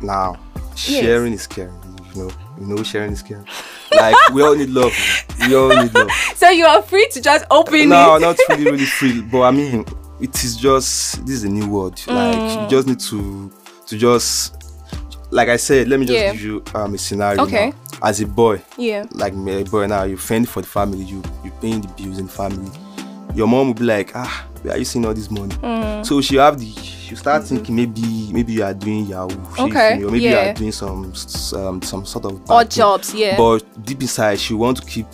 Now, 0.00 0.38
sharing 0.76 1.32
is 1.32 1.46
caring. 1.46 1.74
You 2.14 2.24
know, 2.24 2.30
you 2.60 2.66
know, 2.66 2.82
sharing 2.82 3.12
is 3.12 3.22
caring. 3.22 3.46
Like 3.92 4.16
we 4.32 4.42
all 4.42 4.54
need 4.54 4.70
love. 4.70 4.92
We 5.46 5.54
all 5.56 5.68
need 5.68 5.92
love. 5.94 6.10
So 6.36 6.48
you 6.50 6.64
are 6.64 6.82
free 6.82 7.08
to 7.12 7.20
just 7.20 7.44
open 7.50 7.88
no, 7.88 8.16
it. 8.16 8.20
not 8.20 8.36
really, 8.48 8.64
really 8.64 8.84
free. 8.86 9.20
But 9.22 9.42
I 9.42 9.50
mean, 9.50 9.84
it 10.20 10.44
is 10.44 10.56
just 10.56 11.24
this 11.26 11.36
is 11.36 11.44
a 11.44 11.48
new 11.48 11.68
world. 11.68 12.00
Like 12.06 12.36
Mm. 12.36 12.62
you 12.64 12.68
just 12.68 12.86
need 12.86 13.00
to 13.00 13.50
to 13.86 13.98
just 13.98 14.61
like 15.32 15.48
I 15.48 15.56
said. 15.56 15.88
Let 15.88 15.98
me 16.00 16.06
just 16.06 16.18
Yeah. 16.18 16.32
give 16.32 16.42
you 16.42 16.62
um 16.74 16.94
a 16.94 16.98
scenario. 16.98 17.42
Okay. 17.42 17.70
now. 17.70 18.08
As 18.08 18.20
a 18.20 18.26
boy, 18.26 18.60
Yeah. 18.76 19.04
like 19.12 19.34
me, 19.34 19.60
a 19.60 19.64
boy 19.64 19.86
now, 19.86 20.02
you 20.04 20.16
fend 20.16 20.48
for 20.48 20.60
the 20.62 20.68
family. 20.68 21.04
You 21.04 21.22
you 21.44 21.50
paying 21.60 21.80
the 21.80 21.88
bills 21.88 22.18
in 22.18 22.26
the 22.26 22.32
family. 22.32 22.70
Your 23.34 23.46
mom 23.48 23.68
will 23.68 23.74
be 23.74 23.84
like, 23.84 24.12
ah, 24.14 24.46
where 24.62 24.74
are 24.74 24.78
you 24.78 24.84
seeing 24.84 25.06
all 25.06 25.14
this 25.14 25.30
money? 25.30 25.54
Mm. 25.62 26.04
So 26.04 26.20
she 26.20 26.36
have 26.36 26.58
the 26.58 26.66
you 26.66 27.16
start 27.16 27.44
thinking 27.44 27.76
maybe 27.76 28.30
maybe 28.32 28.52
you 28.54 28.64
are 28.64 28.74
doing 28.74 29.06
Yahoo, 29.06 29.28
Mm-hmm. 29.28 29.62
Okay, 29.64 30.02
or 30.02 30.10
maybe 30.10 30.24
you 30.24 30.36
are 30.36 30.52
doing 30.54 30.72
some 30.72 31.10
s- 31.12 31.52
um, 31.52 31.80
some 31.82 32.04
sort 32.06 32.24
of 32.24 32.40
Odd 32.50 32.70
jobs, 32.70 33.14
yeah. 33.14 33.36
But 33.36 33.62
deep 33.84 34.00
inside, 34.02 34.38
she 34.40 34.54
want 34.54 34.78
to 34.78 34.84
keep 34.86 35.06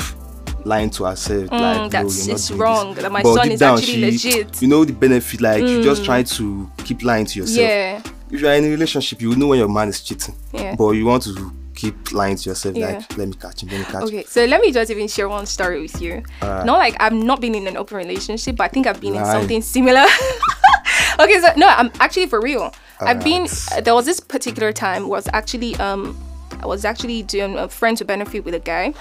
lying 0.65 0.91
to 0.91 1.05
herself. 1.05 1.51
like, 1.51 1.61
no, 1.61 1.85
Mm, 1.87 1.91
that's- 1.91 2.19
you're 2.19 2.27
not 2.29 2.35
it's 2.37 2.49
doing 2.49 2.61
wrong, 2.61 2.95
this. 2.95 3.03
that 3.03 3.13
my 3.13 3.23
But 3.23 3.35
son 3.35 3.51
is 3.51 3.61
down, 3.61 3.79
actually 3.79 4.17
she- 4.19 4.31
legit. 4.31 4.53
Mm. 4.53 4.63
You 4.63 4.69
know 4.69 4.85
the 4.85 4.93
benefit, 4.93 5.41
like 5.41 5.63
you 5.63 5.83
just 5.83 6.05
trying 6.05 6.25
to 6.25 6.71
keep 6.85 7.03
lying 7.03 7.27
to 7.27 7.39
yourself. 7.41 7.59
Yeah. 7.69 8.01
If 8.31 8.41
you 8.41 8.49
are 8.49 8.55
in 8.55 8.65
a 8.65 8.69
relationship, 8.71 9.21
you 9.21 9.35
know 9.37 9.47
when 9.49 9.59
your 9.59 9.69
man 9.69 9.89
is 9.89 10.01
cheating. 10.01 10.35
Yeah. 10.53 10.75
But 10.77 10.91
you 10.91 11.05
want 11.07 11.23
to 11.25 11.53
keep 11.75 12.13
lying 12.13 12.37
to 12.37 12.49
yourself, 12.51 12.77
Yeah. 12.77 12.99
like 12.99 13.17
let 13.17 13.29
me 13.29 13.35
catch 13.35 13.63
him, 13.63 13.69
let 13.71 13.79
me 13.79 13.85
catch 13.85 13.95
him. 13.95 14.03
Okay, 14.03 14.25
so 14.25 14.45
let 14.45 14.61
me 14.61 14.73
just 14.73 14.91
even 14.91 15.07
share 15.09 15.29
one 15.29 15.47
story 15.47 15.81
with 15.81 16.01
you. 16.03 16.23
Alright. 16.43 16.67
Not 16.67 16.79
like 16.79 16.97
I've 17.01 17.13
not 17.13 17.41
been 17.41 17.55
in 17.55 17.67
an 17.67 17.77
open 17.77 17.97
relationship, 17.97 18.57
but 18.57 18.65
I 18.65 18.69
think 18.69 18.87
I've 18.87 19.01
been 19.01 19.15
in 19.15 19.25
something 19.25 19.63
similar. 19.63 20.05
okay, 21.21 21.41
so 21.41 21.49
no, 21.57 21.69
I'm 21.69 21.91
actually 22.01 22.27
for 22.27 22.41
real. 22.41 22.75
I've 23.01 23.23
been. 23.23 23.47
Uh, 23.73 23.81
there 23.81 23.95
was 23.95 24.07
this 24.07 24.19
particular 24.19 24.73
time 24.73 25.09
was 25.09 25.29
actually 25.33 25.77
um, 25.77 26.19
I 26.61 26.67
was 26.67 26.85
actually 26.85 27.23
doing 27.23 27.57
a 27.57 27.69
friend 27.69 27.97
to 27.99 28.05
benefit 28.05 28.45
with 28.45 28.55
a 28.55 28.59
guy, 28.61 28.93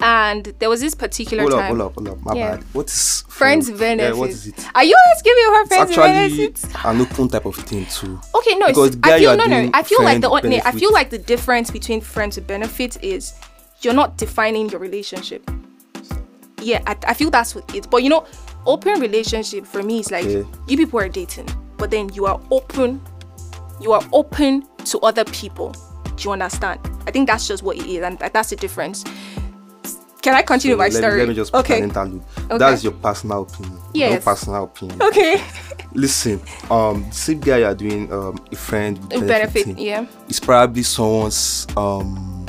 and 0.00 0.52
there 0.58 0.68
was 0.68 0.80
this 0.80 0.94
particular 0.94 1.42
Hold 1.44 1.54
up, 1.54 1.66
hold 1.68 1.80
up, 1.80 1.94
hold 1.94 2.08
up. 2.08 2.18
My 2.24 2.34
Yeah. 2.34 2.56
bad. 2.56 2.64
What 2.72 2.86
is 2.86 3.24
Friends 3.28 3.66
friend- 3.66 3.78
benefit. 3.98 4.14
Yeah, 4.14 4.20
what 4.20 4.30
is 4.30 4.46
it? 4.46 4.66
Are 4.74 4.84
you 4.84 4.96
asking 5.14 5.32
me 5.34 5.42
what 5.48 5.60
It's 5.62 5.68
friends 5.68 5.90
actually 5.90 6.08
benefits? 6.38 6.66
an 6.84 7.00
open 7.00 7.28
type 7.28 7.46
of 7.46 7.56
thing 7.56 7.86
too. 7.86 8.20
Okay, 8.34 8.54
no, 8.56 8.66
Because 8.68 8.88
it's, 8.94 8.98
I 9.02 9.18
feel 9.18 9.36
no, 9.36 9.44
no. 9.44 9.70
I 9.74 9.82
feel 9.82 10.02
like 10.02 10.20
the 10.20 10.30
only- 10.30 10.62
I 10.62 10.72
feel 10.72 10.92
like 10.92 11.10
the 11.10 11.18
difference 11.18 11.70
between 11.70 12.00
friends 12.00 12.36
with 12.36 12.46
benefits 12.46 12.96
is 13.02 13.32
you're 13.82 13.94
not 13.94 14.16
defining 14.16 14.68
your 14.70 14.80
relationship. 14.80 15.48
Yeah, 16.62 16.82
I, 16.86 16.96
I 17.08 17.14
feel 17.14 17.30
that's 17.30 17.54
what 17.54 17.72
it. 17.74 17.88
But 17.90 18.02
you 18.02 18.08
know, 18.10 18.24
open 18.66 19.00
relationship 19.00 19.66
for 19.66 19.82
me 19.82 20.00
is 20.00 20.10
like 20.10 20.24
Okay. 20.26 20.48
you 20.66 20.76
people 20.76 20.98
are 21.00 21.08
dating, 21.08 21.48
but 21.76 21.90
then 21.90 22.08
you 22.14 22.26
are 22.26 22.40
open. 22.50 23.00
You 23.80 23.92
are 23.92 24.02
open 24.12 24.66
to 24.86 24.98
other 25.00 25.24
people. 25.24 25.74
Do 26.16 26.24
you 26.24 26.30
understand? 26.32 26.80
I 27.06 27.10
think 27.10 27.28
that's 27.28 27.46
just 27.46 27.62
what 27.62 27.76
it 27.76 27.84
is, 27.86 28.02
and 28.02 28.18
that's 28.18 28.50
the 28.50 28.56
difference. 28.56 29.04
Can 30.26 30.34
I 30.34 30.42
continue 30.42 30.74
So 30.74 30.78
my 30.78 30.84
let, 30.86 30.92
me- 30.92 30.98
story? 30.98 31.18
let 31.20 31.28
me 31.28 31.34
just 31.34 31.52
put 31.52 31.60
okay. 31.60 31.82
an. 31.82 31.96
Okay. 31.96 32.58
That's 32.58 32.82
your 32.82 32.94
personal 32.94 33.42
opinion. 33.42 33.78
Yes. 33.94 34.24
No 34.24 34.32
personal 34.32 34.64
opinion. 34.64 35.00
Okay. 35.00 35.40
Listen, 35.94 36.40
um, 36.68 37.04
the 37.04 37.14
same 37.14 37.38
guy 37.38 37.58
you're 37.58 37.74
doing 37.76 38.12
um 38.12 38.36
a 38.50 38.56
friend 38.56 38.98
benefit, 39.08 39.28
Benefit, 39.28 39.78
yeah. 39.78 40.04
It's 40.28 40.40
probably 40.40 40.82
someone's 40.82 41.68
um 41.76 42.44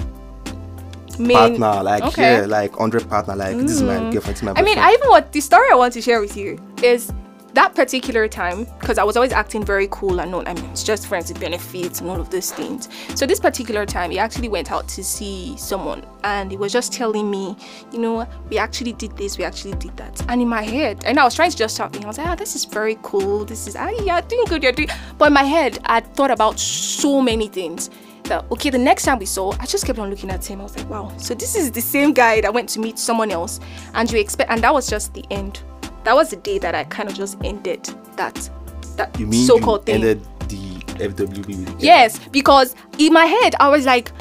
Main, 1.19 1.37
partner, 1.37 1.83
like 1.83 2.03
okay. 2.05 2.23
Mm. 2.23 2.39
yeah, 2.39 2.45
like 2.47 2.73
hundred 2.73 3.07
partner, 3.07 3.35
like 3.35 3.55
this 3.57 3.73
is 3.73 3.83
my 3.83 3.99
girlfriend, 4.09 4.23
this 4.23 4.37
is 4.37 4.43
my 4.43 4.53
I 4.55 4.63
mean. 4.63 4.79
I 4.79 4.93
even 4.93 5.09
what 5.09 5.31
the 5.31 5.39
story 5.39 5.67
I 5.71 5.75
want 5.75 5.93
to 5.93 6.01
share 6.01 6.19
with 6.19 6.35
you 6.35 6.57
is 6.81 7.13
that 7.57 7.73
particular 7.73 8.27
time 8.27 8.65
because 8.79 8.99
I 8.99 9.03
was 9.03 9.17
always 9.17 9.31
acting 9.31 9.65
very 9.65 9.87
cool 9.89 10.19
and 10.19 10.29
not. 10.29 10.47
I 10.47 10.53
mean, 10.53 10.65
it's 10.65 10.83
just 10.83 11.07
friends 11.07 11.29
with 11.29 11.41
benefits 11.41 12.01
and 12.01 12.09
all 12.09 12.21
of 12.21 12.29
those 12.29 12.51
things. 12.51 12.87
So 13.15 13.25
this 13.25 13.39
particular 13.39 13.83
time, 13.83 14.11
he 14.11 14.19
actually 14.19 14.47
went 14.47 14.71
out 14.71 14.87
to 14.89 15.03
see 15.03 15.57
someone, 15.57 16.05
and 16.23 16.51
he 16.51 16.57
was 16.57 16.71
just 16.71 16.93
telling 16.93 17.31
me, 17.31 17.57
you 17.91 17.97
know, 17.97 18.27
we 18.51 18.59
actually 18.59 18.93
did 18.93 19.17
this, 19.17 19.39
we 19.39 19.43
actually 19.43 19.73
did 19.73 19.97
that, 19.97 20.23
and 20.29 20.39
in 20.39 20.47
my 20.47 20.61
head, 20.61 21.03
and 21.03 21.19
I 21.19 21.23
was 21.23 21.33
trying 21.33 21.49
to 21.49 21.57
just 21.57 21.73
stop 21.73 21.95
me. 21.95 22.03
I 22.03 22.07
was 22.07 22.19
like, 22.19 22.27
ah, 22.27 22.35
this 22.35 22.55
is 22.55 22.63
very 22.63 22.99
cool. 23.01 23.43
This 23.43 23.65
is 23.65 23.75
ah, 23.75 23.89
yeah, 24.03 24.21
doing 24.21 24.45
good, 24.45 24.61
you're 24.61 24.71
doing. 24.71 24.89
But 25.17 25.29
in 25.29 25.33
my 25.33 25.43
head, 25.43 25.79
I 25.85 26.01
thought 26.01 26.29
about 26.29 26.59
so 26.59 27.23
many 27.23 27.47
things 27.47 27.89
that 28.25 28.45
okay 28.51 28.69
the 28.69 28.77
next 28.77 29.03
time 29.03 29.17
we 29.19 29.25
saw 29.25 29.53
i 29.61 29.65
just 29.65 29.85
kept 29.85 29.97
on 29.99 30.09
looking 30.09 30.29
at 30.29 30.45
him 30.45 30.59
i 30.59 30.63
was 30.63 30.75
like 30.75 30.89
wow 30.89 31.09
so 31.15 31.33
this 31.33 31.55
is 31.55 31.71
the 31.71 31.79
same 31.79 32.11
guy 32.13 32.41
that 32.41 32.53
went 32.53 32.67
to 32.67 32.77
meet 32.77 32.99
someone 32.99 33.31
else 33.31 33.61
and 33.93 34.11
you 34.11 34.19
expect 34.19 34.51
and 34.51 34.61
that 34.61 34.73
was 34.73 34.89
just 34.89 35.13
the 35.13 35.23
end 35.31 35.61
that 36.07 36.15
was 36.15 36.29
the 36.29 36.37
day 36.37 36.57
that 36.57 36.73
i 36.73 36.83
kind 36.85 37.09
of 37.09 37.15
just 37.15 37.37
ended 37.43 37.83
that 38.15 38.49
that 38.95 39.17
you 39.19 39.27
mean 39.27 39.45
so-called 39.45 39.81
you 39.87 39.93
thing 39.93 40.03
ended 40.03 40.21
the 40.47 40.77
FWB 40.97 41.75
yes 41.79 42.17
because 42.29 42.75
in 42.97 43.11
my 43.13 43.25
head 43.25 43.53
i 43.59 43.67
was 43.67 43.85
like 43.85 44.11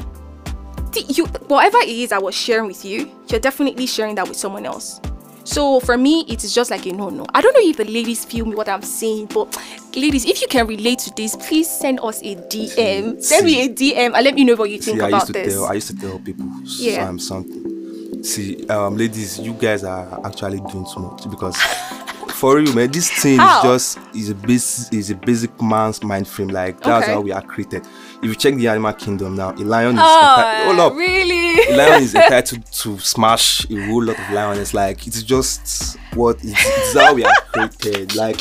you 1.09 1.27
whatever 1.49 1.79
it 1.79 1.89
is 1.89 2.13
I 2.13 2.19
was 2.19 2.35
sharing 2.35 2.67
with 2.67 2.85
you, 2.85 3.11
you're 3.29 3.41
definitely 3.41 3.87
sharing 3.87 4.15
that 4.17 4.29
with 4.29 4.37
someone 4.37 4.67
else. 4.67 5.01
So 5.45 5.79
for 5.81 5.97
me, 5.97 6.25
it 6.29 6.43
is 6.43 6.55
just 6.55 6.71
like 6.71 6.87
a 6.87 6.93
no 6.93 7.09
no. 7.09 7.25
I 7.35 7.41
don't 7.41 7.55
know 7.55 7.69
if 7.69 7.77
the 7.77 7.85
ladies 7.85 8.25
feel 8.25 8.47
me 8.47 8.57
what 8.57 8.69
I'm 8.69 8.83
saying, 8.83 9.27
but 9.27 9.57
ladies, 9.95 10.25
if 10.25 10.41
you 10.41 10.49
can 10.49 10.67
relate 10.67 10.99
to 11.01 11.13
this, 11.17 11.37
please 11.37 11.71
send 11.71 12.01
us 12.01 12.21
a 12.23 12.35
DM. 12.35 13.23
Send 13.23 13.47
me 13.47 13.65
a 13.65 13.69
DM 13.69 14.15
and 14.15 14.25
let 14.25 14.35
me 14.35 14.45
know 14.45 14.55
what 14.57 14.71
you 14.71 14.79
think 14.81 14.99
See, 14.99 15.03
I 15.05 15.09
about 15.09 15.17
used 15.19 15.27
to 15.29 15.33
this. 15.35 15.55
tell 15.55 15.65
I 15.67 15.73
used 15.75 15.87
to 15.89 15.97
tell 15.97 16.19
people 16.19 16.47
Yeah. 16.65 17.09
um, 17.09 17.19
something. 17.19 17.76
See, 18.27 18.67
um, 18.69 18.97
ladies, 18.97 19.39
you 19.39 19.53
guys 19.55 19.85
are 19.85 20.21
actually 20.27 20.59
doing 20.59 20.85
too 20.93 21.01
much 21.01 21.31
because 21.31 21.57
for 22.33 22.59
you, 22.61 22.75
man, 22.75 22.91
this 22.91 23.09
thing 23.23 23.39
How? 23.39 23.59
is 23.75 23.95
just 23.95 23.99
is 24.17 24.31
a 24.31 24.35
basic 24.35 24.93
is 24.93 25.11
a 25.11 25.15
basic 25.15 25.63
man's 25.63 26.03
mind 26.03 26.27
frame. 26.27 26.49
Like 26.49 26.81
that's 26.83 27.05
Okay. 27.05 27.13
how 27.15 27.21
we 27.21 27.31
are 27.31 27.41
created. 27.43 27.87
If 28.23 28.25
you 28.25 28.35
check 28.35 28.55
the 28.57 28.67
animal 28.69 28.93
kingdom 28.95 29.37
now, 29.37 29.51
a 29.53 29.63
lion 29.63 29.95
is 29.95 30.01
Oh, 30.03 30.35
enti- 30.37 30.65
hold 30.67 30.79
up. 30.81 30.93
really? 30.95 31.61
A 31.73 31.77
lion 31.77 32.03
is 32.03 32.15
entitled 32.17 32.67
to 32.67 32.99
smash 32.99 33.65
a 33.71 33.87
whole 33.87 34.03
lot 34.03 34.19
of 34.19 34.31
lions. 34.31 34.59
It's 34.59 34.75
like 34.75 35.07
it's 35.07 35.23
just 35.23 35.97
what 36.15 36.37
it's, 36.43 36.53
it's 36.67 36.95
how 36.99 37.15
we 37.15 37.25
are 37.25 37.33
created. 37.53 38.17
Like 38.17 38.41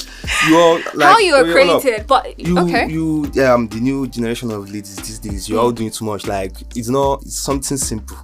you're 0.50 0.80
like 0.96 1.10
How 1.10 1.20
you 1.20 1.36
are 1.36 1.46
up. 1.46 1.52
created, 1.82 2.08
but 2.08 2.40
you 2.40 2.58
okay. 2.60 2.90
you 2.90 3.32
um 3.46 3.68
the 3.68 3.80
new 3.80 4.08
generation 4.08 4.50
of 4.52 4.66
ladies 4.68 4.96
these 4.96 5.20
days 5.20 5.48
you're 5.48 5.60
all 5.62 5.72
doing 5.72 5.92
too 5.92 6.06
much 6.06 6.26
like 6.26 6.54
it's 6.76 6.90
not 6.90 7.22
it's 7.22 7.38
something 7.38 7.78
simple 7.78 8.18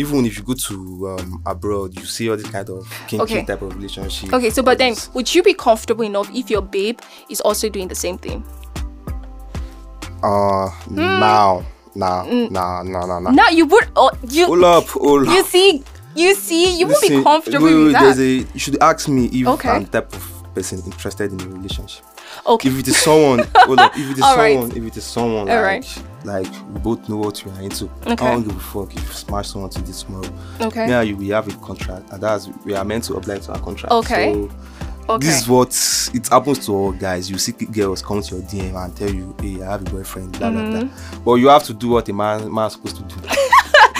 even 0.00 0.24
if 0.24 0.38
you 0.38 0.42
go 0.42 0.54
to 0.54 1.08
um 1.18 1.42
abroad 1.46 1.94
you 1.98 2.04
see 2.06 2.30
all 2.30 2.36
this 2.36 2.48
kind 2.48 2.68
of 2.70 2.88
kinky 3.06 3.22
Okay. 3.22 3.44
type 3.44 3.60
of 3.62 3.74
relationship 3.76 4.32
Okay, 4.32 4.50
so 4.50 4.62
but 4.62 4.78
then 4.78 4.94
would 5.14 5.32
you 5.34 5.42
be 5.42 5.52
comfortable 5.54 6.04
enough 6.04 6.30
if 6.34 6.48
your 6.50 6.62
babe 6.62 6.98
is 7.28 7.40
also 7.42 7.68
doing 7.68 7.88
the 7.88 7.94
same 7.94 8.16
thing? 8.18 8.42
uh 10.22 10.68
Hmm. 10.88 10.96
now 10.96 11.64
nah 11.94 12.24
nah 12.24 12.82
nah 12.82 13.06
nah 13.06 13.18
nah 13.20 13.30
Now 13.30 13.48
you 13.48 13.66
would 13.66 13.88
oh 13.96 14.10
you 14.28 14.46
hold 14.46 14.64
up 14.64 14.84
hold 14.88 15.26
you 15.28 15.42
see 15.44 15.82
you 16.14 16.34
see 16.34 16.78
you 16.78 16.86
won't 16.86 17.00
be 17.00 17.22
comfortable 17.22 17.64
wait, 17.66 17.74
with 17.74 17.86
wait, 17.86 17.92
that. 17.92 18.02
there's 18.02 18.20
a 18.20 18.30
you 18.52 18.58
should 18.60 18.76
ask 18.82 19.08
me 19.08 19.26
if 19.32 19.46
Okay. 19.48 19.68
I'm 19.70 19.84
the 19.84 19.90
type 20.00 20.12
of 20.14 20.54
person 20.54 20.82
interested 20.84 21.32
in 21.32 21.40
a 21.40 21.48
relationship 21.48 22.04
okay. 22.46 22.68
if 22.68 22.78
it 22.78 22.88
is 22.88 22.96
someone 22.98 23.46
hold 23.54 23.78
up 23.80 23.96
if 23.96 24.10
it 24.10 24.18
is 24.18 24.24
All 24.28 24.36
right. 24.36 24.54
someone 24.60 24.76
if 24.76 24.84
it 24.84 24.96
is 24.96 25.04
someone 25.04 25.48
All 25.48 25.56
like 25.56 25.64
right. 25.64 26.02
Like 26.24 26.46
we 26.72 26.80
both 26.80 27.08
know 27.08 27.16
what 27.16 27.42
we 27.44 27.52
are 27.52 27.62
into 27.62 27.84
Okay. 28.06 28.26
I 28.26 28.32
don't 28.34 28.42
give 28.42 28.56
a 28.56 28.60
fuck 28.60 28.94
if 28.94 29.02
you 29.02 29.12
smash 29.12 29.48
someone 29.48 29.70
to 29.70 29.82
this 29.82 30.02
tomorrow 30.02 30.32
Okay. 30.60 30.88
yeah 30.88 31.00
you 31.02 31.16
we 31.16 31.28
have 31.28 31.48
a 31.48 31.56
contract 31.64 32.10
and 32.12 32.22
that's 32.22 32.48
we 32.64 32.74
are 32.74 32.84
meant 32.84 33.04
to 33.04 33.14
oblige 33.14 33.46
to 33.46 33.52
our 33.52 33.60
contract 33.60 33.92
Okay. 33.92 34.32
so 34.34 34.50
okay. 35.08 35.26
this 35.26 35.42
is 35.42 35.48
what 35.48 35.68
it 36.14 36.28
happens 36.28 36.64
to 36.66 36.72
all 36.72 36.92
guys 36.92 37.30
you 37.30 37.38
see 37.38 37.52
girls 37.52 38.02
come 38.02 38.22
to 38.22 38.36
your 38.36 38.44
dm 38.44 38.82
and 38.84 38.96
tell 38.96 39.10
you 39.10 39.34
hey 39.40 39.62
i 39.62 39.72
have 39.72 39.82
a 39.86 39.90
boyfriend 39.90 40.38
blah 40.38 40.50
blah 40.50 40.70
blah 40.70 40.80
mm-hmm. 40.82 41.24
but 41.24 41.34
you 41.34 41.48
have 41.48 41.64
to 41.64 41.74
do 41.74 41.88
what 41.88 42.08
a 42.08 42.12
man 42.12 42.52
man's 42.52 42.74
supposed 42.74 42.96
to 42.96 43.02
do 43.02 43.16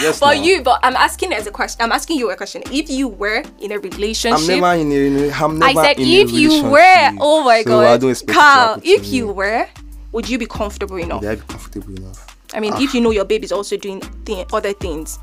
yes 0.00 0.20
but 0.20 0.34
now. 0.34 0.42
you 0.42 0.62
but 0.62 0.80
I'm 0.82 0.96
asking 0.96 1.32
as 1.32 1.46
a 1.46 1.50
question 1.50 1.82
I'm 1.82 1.92
asking 1.92 2.18
you 2.18 2.30
a 2.30 2.36
question. 2.36 2.62
If 2.72 2.88
you 2.88 3.08
were 3.08 3.42
in 3.60 3.72
a 3.72 3.78
relationship 3.78 4.40
i'm 4.40 4.46
never 4.46 4.80
in 4.80 4.92
a, 4.92 5.30
i'm 5.30 5.62
I 5.62 5.74
said 5.74 5.98
in 5.98 6.08
if 6.08 6.30
a 6.30 6.32
you 6.32 6.64
were 6.64 7.10
oh 7.20 7.44
my 7.44 7.62
so 7.62 7.98
god 8.00 8.26
Carl 8.28 8.80
if 8.82 9.06
you 9.08 9.28
were 9.32 9.68
would 10.12 10.28
you 10.28 10.38
be 10.38 10.46
comfortable 10.46 10.96
enough? 10.96 11.20
would 11.22 11.30
i 11.30 11.34
be 11.36 11.42
comfortable 11.46 11.94
enough 11.96 12.36
I 12.52 12.60
mean 12.60 12.72
if 12.78 12.94
you 12.94 13.00
know 13.00 13.10
your 13.12 13.24
baby's 13.24 13.52
also 13.52 13.76
doing 13.76 14.00
thi- 14.24 14.44
other 14.52 14.72
things. 14.72 15.18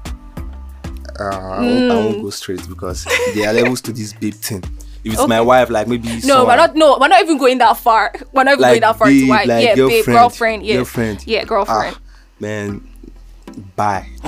uh, 1.20 1.24
I, 1.24 1.62
won't, 1.62 1.92
I 1.92 1.96
Hmm. 1.96 2.06
won't 2.06 2.22
go 2.22 2.30
straight 2.30 2.68
because 2.70 3.06
there 3.36 3.50
are 3.50 3.54
levels 3.54 3.82
to 3.82 3.92
this 3.92 4.14
babe 4.14 4.34
thing 4.34 4.64
if 5.04 5.14
it's 5.14 5.28
my 5.28 5.42
wife 5.42 5.70
like 5.70 5.88
maybe 5.88 6.08
No, 6.08 6.20
someone, 6.20 6.48
we're 6.48 6.56
not. 6.58 6.76
No, 6.76 6.98
we're 7.00 7.08
not 7.08 7.22
even 7.22 7.38
going 7.38 7.58
that 7.60 7.78
far. 7.78 8.12
We're 8.34 8.44
not 8.44 8.54
even 8.54 8.62
like 8.62 8.72
going 8.72 8.82
that 8.82 8.98
far. 8.98 9.08
babe, 9.08 9.24
to 9.24 9.30
like 9.30 9.48
yeah, 9.48 9.76
girlfriend, 9.76 10.06
babe, 10.06 10.06
girlfriend, 10.16 10.64
yes, 10.66 10.76
girlfriend 10.76 11.28
yeah, 11.28 11.44
girlfriend. 11.46 11.96
ah, 11.96 12.02
man 12.40 12.90
bye 13.76 14.08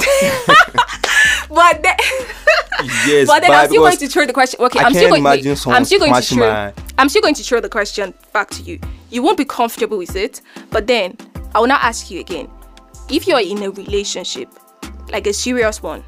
but 1.49 1.83
then, 1.83 1.95
yes 3.07 3.27
but 3.27 3.41
then 3.41 3.51
I'm 3.51 3.67
still 3.67 3.81
going 3.81 3.97
to 3.97 4.07
throw 4.07 4.25
the 4.25 4.33
question. 4.33 4.59
Okay, 4.61 4.79
I 4.79 4.83
I'm 4.83 4.93
still 4.93 5.09
going. 5.09 5.21
imagine 5.21 5.57
I'm 5.67 5.85
still 5.85 5.99
going 5.99 6.13
to 6.13 6.21
throw. 6.21 6.37
my- 6.49 6.73
I'm 6.97 7.09
still 7.09 7.21
going 7.21 7.35
to 7.35 7.43
throw 7.43 7.59
the 7.59 7.69
question 7.69 8.13
back 8.33 8.49
to 8.51 8.63
you. 8.63 8.79
You 9.09 9.23
won't 9.23 9.37
be 9.37 9.45
comfortable 9.45 9.97
with 9.97 10.15
it, 10.15 10.41
but 10.69 10.87
then 10.87 11.17
I 11.55 11.59
will 11.59 11.67
not 11.67 11.83
ask 11.83 12.11
you 12.11 12.19
again. 12.19 12.49
If 13.09 13.27
you're 13.27 13.39
in 13.41 13.63
a 13.63 13.71
relationship, 13.71 14.49
like 15.11 15.25
a 15.27 15.33
serious 15.33 15.81
one, 15.81 16.03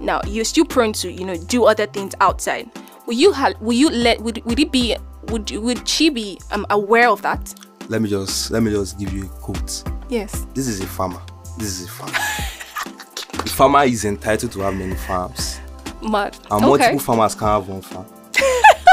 now 0.00 0.20
you're 0.26 0.44
still 0.44 0.64
prone 0.66 0.92
to 0.94 1.10
you 1.10 1.24
know 1.24 1.36
do 1.36 1.64
other 1.64 1.86
things 1.86 2.14
outside. 2.20 2.70
Will 3.06 3.14
you 3.14 3.32
have? 3.32 3.60
Will 3.60 3.72
you 3.72 3.90
let? 3.90 4.20
Would 4.20 4.44
would 4.44 4.58
it 4.58 4.70
be? 4.72 4.96
Would 5.28 5.50
would 5.52 5.88
she 5.88 6.10
be 6.10 6.38
um, 6.50 6.66
aware 6.70 7.08
of 7.08 7.22
that? 7.22 7.54
let 7.88 8.00
me 8.00 8.08
just 8.08 8.50
let 8.50 8.62
me 8.62 8.70
just 8.70 8.98
give 8.98 9.12
you 9.12 9.24
a 9.24 9.28
quote 9.28 9.82
Yes. 10.08 10.46
this 10.54 10.68
is 10.68 10.80
a 10.80 10.86
farmer 10.86 11.20
this 11.58 11.80
is 11.80 11.86
a 11.86 11.90
farmer 11.90 12.12
a 13.44 13.48
farmer 13.48 13.84
is 13.84 14.04
entitled 14.04 14.52
to 14.52 14.60
have 14.60 14.74
many 14.74 14.94
farms 14.94 15.60
Mad. 16.02 16.34
and 16.50 16.52
okay. 16.52 16.66
multiple 16.66 16.98
farmers 16.98 17.34
can 17.34 17.48
have 17.48 17.68
one 17.68 17.82
farm 17.82 18.06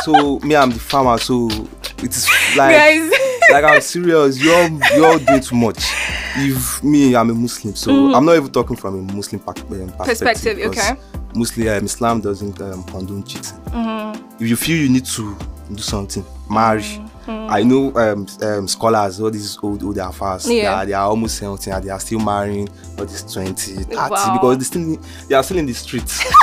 so 0.04 0.40
me 0.40 0.56
i'm 0.56 0.72
the 0.72 0.80
farmer 0.80 1.18
so 1.18 1.48
it 2.00 2.16
is 2.16 2.28
like 2.58 2.76
Guys. 2.76 3.12
Like 3.52 3.64
i'm 3.64 3.82
serious 3.82 4.42
you're 4.44 4.70
you're 4.96 5.20
doing 5.20 5.42
too 5.42 5.56
much 5.56 5.84
if 6.38 6.84
me 6.84 7.16
i'm 7.16 7.30
a 7.30 7.34
muslim 7.34 7.76
so 7.76 8.14
i'm 8.14 8.26
not 8.26 8.36
even 8.36 8.52
talking 8.52 8.76
from 8.76 8.96
a 9.10 9.14
muslim 9.14 9.42
um, 9.48 9.54
perspective, 9.54 9.98
Mm. 9.98 10.06
Perspective, 10.06 10.60
okay. 10.68 10.94
muslim 11.36 11.68
um, 11.78 11.86
islam 11.86 12.22
doesn't 12.22 12.60
um, 12.62 12.84
condone 12.86 13.24
cheating 13.24 13.58
Mm-hmm. 13.72 14.44
if 14.44 14.50
you 14.50 14.56
feel 14.56 14.78
you 14.78 14.90
need 14.90 15.06
to 15.06 15.36
do 15.74 15.78
something 15.82 16.26
marry 16.50 16.82
Mm-hmm. 17.28 17.54
i 17.54 17.62
know 17.62 17.94
um, 17.98 18.26
um 18.42 18.68
scholars 18.68 19.20
all 19.22 19.30
these 19.30 19.56
old 19.62 19.84
old 19.84 19.98
affairs 20.00 20.46
they, 20.46 20.64
Yeah. 20.64 20.74
are, 20.82 20.86
they 20.88 20.94
are 20.94 21.06
almost 21.08 21.38
70 21.38 21.70
and 21.70 21.84
they 21.84 21.90
are 21.92 22.00
still 22.00 22.20
marrying 22.20 22.68
all 22.98 23.06
these 23.06 23.22
20 23.32 23.54
30 23.84 23.96
Wow. 23.96 24.34
because 24.34 24.58
they 24.58 24.64
still 24.64 24.98
they 25.30 25.36
are 25.36 25.44
still 25.44 25.58
in 25.58 25.68
the 25.68 25.74
streets 25.74 26.24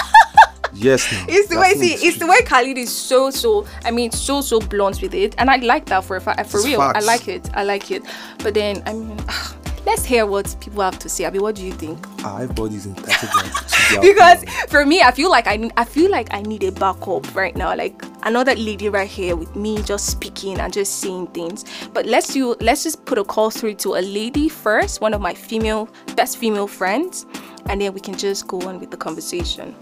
yes 0.75 1.09
It's 1.29 1.49
the 1.49 1.59
way 1.59 1.75
see, 1.75 1.95
it's 1.95 2.19
the 2.19 2.27
way 2.27 2.41
Khalid 2.43 2.79
is 2.79 2.95
so 2.95 3.31
so 3.31 3.67
I 3.85 3.91
mean 3.91 4.11
so 4.11 4.41
so 4.41 4.61
blunt 4.61 5.01
with 5.03 5.15
it, 5.15 5.35
and 5.39 5.51
I 5.51 5.57
like 5.57 5.87
that 5.87 6.05
for 6.05 6.17
a 6.17 6.21
for 6.21 6.33
It's 6.39 6.65
real. 6.65 6.81
I 6.81 7.01
like 7.01 7.29
it. 7.29 7.49
I 7.55 7.65
like 7.65 7.91
it. 7.91 8.03
But 8.43 8.55
then 8.55 8.83
I 8.87 8.93
mean, 8.93 9.17
let's 9.87 10.05
hear 10.05 10.27
what 10.27 10.55
people 10.61 10.83
have 10.83 10.99
to 11.01 11.09
say. 11.09 11.25
I 11.27 11.31
mean, 11.31 11.43
what 11.43 11.55
do 11.55 11.65
you 11.65 11.73
think? 11.73 11.99
Everybody's 12.25 12.87
entitled 12.87 13.53
Because 14.03 14.45
for 14.69 14.85
me, 14.85 15.01
I 15.01 15.11
feel 15.13 15.31
like 15.31 15.47
I 15.47 15.57
need- 15.57 15.73
I 15.79 15.85
feel 15.85 16.11
like 16.11 16.29
I 16.31 16.43
need 16.43 16.63
a 16.65 16.73
backup 16.73 17.35
right 17.35 17.57
now, 17.57 17.75
like 17.75 18.03
another 18.25 18.55
lady 18.55 18.89
right 18.91 19.09
here 19.09 19.35
with 19.35 19.55
me 19.57 19.83
just 19.83 20.07
speaking 20.07 20.61
and 20.61 20.71
just 20.73 21.01
saying 21.01 21.29
things. 21.29 21.65
But 21.95 22.05
let's 22.05 22.33
do 22.35 22.55
let's 22.61 22.83
just 22.83 23.05
put 23.07 23.17
a 23.19 23.25
call 23.25 23.51
through 23.51 23.75
to 23.77 23.95
a 23.97 24.03
lady 24.03 24.49
first, 24.51 25.01
one 25.01 25.15
of 25.15 25.21
my 25.23 25.33
female 25.33 25.89
best 26.17 26.37
female 26.37 26.67
friends, 26.67 27.25
and 27.71 27.81
then 27.81 27.95
we 27.95 28.01
can 28.01 28.15
just 28.15 28.47
go 28.47 28.61
on 28.69 28.79
with 28.79 28.91
the 28.91 28.97
conversation. 28.99 29.75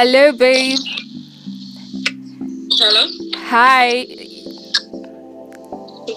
Hello, 0.00 0.30
babe. 0.30 0.78
Hello. 2.78 3.08
Hi. 3.34 4.04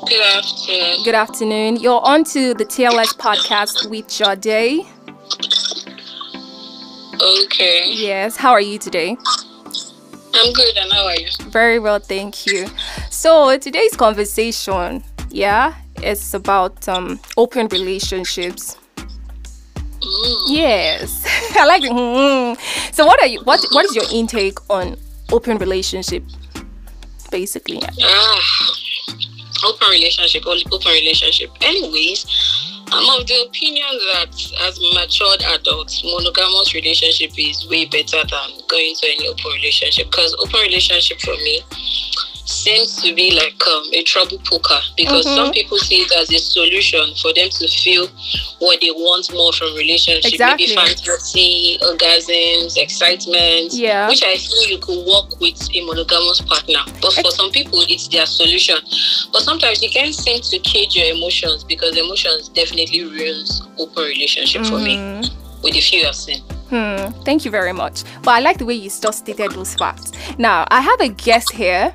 Good 0.08 0.22
afternoon. 0.22 1.04
Good 1.04 1.16
afternoon. 1.16 1.76
You're 1.78 2.06
on 2.06 2.24
to 2.26 2.54
the 2.54 2.64
TLS 2.64 3.18
podcast 3.18 3.90
with 3.90 4.08
Jade. 4.08 4.86
Okay. 7.20 7.92
Yes. 7.92 8.36
How 8.38 8.52
are 8.52 8.62
you 8.62 8.78
today? 8.78 9.18
I'm 10.36 10.54
good, 10.54 10.78
and 10.78 10.94
how 10.94 11.08
are 11.08 11.16
you? 11.16 11.30
Very 11.50 11.80
well, 11.80 11.98
thank 11.98 12.46
you. 12.46 12.68
So 13.10 13.58
today's 13.58 13.96
conversation, 13.96 15.04
yeah, 15.32 15.74
it's 15.96 16.36
about 16.36 16.88
um 16.88 17.20
open 17.36 17.68
relationships. 17.70 18.78
Yes, 20.48 21.24
I 21.56 21.66
like 21.66 21.84
it. 21.84 21.92
Mm. 21.92 22.58
So 22.94 23.06
what 23.06 23.22
are 23.22 23.28
you? 23.28 23.42
What 23.44 23.64
What 23.72 23.86
is 23.86 23.96
your 23.96 24.06
intake 24.12 24.58
on 24.70 24.98
open 25.32 25.58
relationship? 25.58 26.24
Basically, 27.30 27.82
Ah, 28.04 28.42
open 29.66 29.88
relationship, 29.90 30.44
open 30.46 30.92
relationship. 30.92 31.50
Anyways, 31.62 32.26
I'm 32.92 33.22
of 33.22 33.26
the 33.26 33.46
opinion 33.48 33.88
that 34.14 34.36
as 34.68 34.80
matured 34.94 35.42
adults, 35.44 36.04
monogamous 36.04 36.74
relationship 36.74 37.32
is 37.38 37.68
way 37.70 37.86
better 37.86 38.18
than 38.28 38.50
going 38.68 38.96
to 39.00 39.08
any 39.08 39.30
open 39.30 39.52
relationship. 39.54 40.12
Because 40.12 40.36
open 40.40 40.60
relationship 40.60 41.22
for 41.22 41.36
me 41.36 41.62
seems 42.52 42.96
to 43.02 43.14
be 43.16 43.32
like 43.32 43.56
um, 43.68 43.84
a 43.94 44.04
trouble 44.04 44.38
poker 44.46 44.80
because 44.98 45.26
Mhm. 45.26 45.36
some 45.36 45.52
people 45.52 45.78
see 45.78 46.02
it 46.02 46.12
as 46.14 46.32
a 46.32 46.38
solution 46.40 47.14
for 47.22 47.34
them 47.34 47.50
to 47.50 47.68
feel 47.68 48.08
what 48.60 48.80
they 48.82 48.92
want 48.92 49.32
more 49.34 49.54
from 49.54 49.74
relationship 49.76 50.34
Exactly. 50.34 50.68
maybe 50.68 50.76
fantasy 50.76 51.78
orgasms 51.82 52.78
excitement 52.78 53.74
Yeah. 53.74 54.08
which 54.10 54.24
i 54.24 54.38
feel 54.38 54.64
you 54.70 54.78
could 54.80 55.06
work 55.06 55.40
with 55.40 55.58
a 55.74 55.82
monogamous 55.86 56.42
partner 56.42 56.80
but 57.02 57.14
for 57.14 57.32
some 57.32 57.52
people 57.52 57.82
it's 57.88 58.08
their 58.08 58.26
solution 58.26 58.78
but 59.32 59.42
sometimes 59.44 59.82
you 59.82 59.90
can't 59.90 60.14
seem 60.14 60.42
to 60.42 60.60
cage 60.60 60.96
your 60.96 61.08
emotions 61.16 61.64
because 61.64 61.96
emotions 61.98 62.50
definitely 62.50 63.04
ruins 63.06 63.62
open 63.80 64.04
relationship 64.04 64.66
for 64.66 64.80
me 64.80 64.98
Mm, 64.98 65.30
with 65.64 65.74
the 65.74 65.82
few 65.82 66.06
i've 66.08 66.16
seen 66.16 66.42
hmm, 66.70 67.12
thank 67.26 67.44
you 67.46 67.52
very 67.52 67.74
much. 67.74 68.04
But 68.24 68.32
I 68.32 68.40
like 68.40 68.58
the 68.58 68.66
way 68.66 68.76
you 68.76 68.90
just 68.90 69.20
stated 69.20 69.52
those 69.52 69.74
facts. 69.76 70.12
Now 70.38 70.66
I 70.70 70.80
have 70.82 71.00
a 71.02 71.10
guest 71.10 71.52
here. 71.52 71.94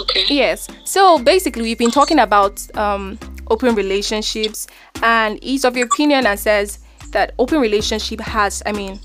Okay 0.00 0.24
Yes. 0.28 0.68
So 0.84 1.18
basically, 1.18 1.62
we've 1.62 1.78
been 1.78 1.90
talking 1.90 2.18
about 2.18 2.64
um, 2.76 3.18
open 3.48 3.74
relationships, 3.74 4.66
and 5.02 5.42
he's 5.42 5.64
of 5.64 5.74
the 5.74 5.82
opinion 5.82 6.26
and 6.26 6.38
says 6.38 6.78
that 7.10 7.34
open 7.38 7.60
relationship 7.60 8.20
has, 8.20 8.62
I 8.66 8.72
mean, 8.72 9.00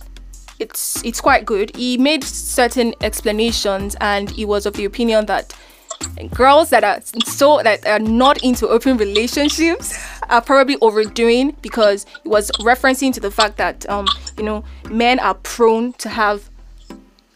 it's 0.60 1.04
it's 1.04 1.22
quite 1.22 1.46
good. 1.46 1.76
He 1.76 1.98
made 1.98 2.24
certain 2.24 2.94
explanations, 3.02 3.96
and 4.02 4.30
he 4.30 4.46
was 4.46 4.66
of 4.66 4.74
the 4.74 4.86
opinion 4.86 5.26
that 5.28 5.54
girls 6.34 6.70
that 6.70 6.84
are 6.84 7.02
so 7.26 7.62
that 7.64 7.86
are 7.86 8.00
not 8.00 8.44
into 8.44 8.68
open 8.68 8.98
relationships 8.98 9.98
are 10.30 10.42
probably 10.42 10.78
overdoing 10.82 11.52
because 11.62 12.06
it 12.24 12.30
was 12.30 12.52
referencing 12.60 13.12
to 13.14 13.20
the 13.20 13.32
fact 13.32 13.58
that 13.58 13.88
um 13.90 14.06
you 14.38 14.44
know 14.44 14.64
men 14.90 15.20
are 15.20 15.34
prone 15.36 15.94
to 15.94 16.10
have 16.10 16.50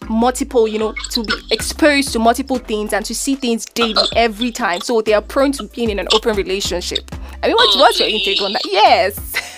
multiple 0.10 0.68
you 0.68 0.80
know 0.80 0.94
to 1.10 1.24
be 1.24 1.34
exposed 1.52 2.12
to 2.14 2.20
multiple 2.20 2.58
things 2.58 2.94
and 2.94 3.06
to 3.06 3.16
see 3.16 3.36
things 3.36 3.66
daily 3.66 4.04
every 4.16 4.52
time. 4.52 4.82
So 4.82 5.02
they 5.02 5.14
are 5.14 5.22
prone 5.22 5.52
to 5.54 5.64
being 5.64 5.90
in 5.90 6.00
an 6.00 6.08
open 6.14 6.36
relationship. 6.36 7.14
I 7.44 7.48
mean 7.48 7.56
what's, 7.56 7.76
what's 7.78 8.00
your 8.00 8.10
intake 8.10 8.42
on 8.42 8.54
that? 8.54 8.62
Yes. 8.66 9.18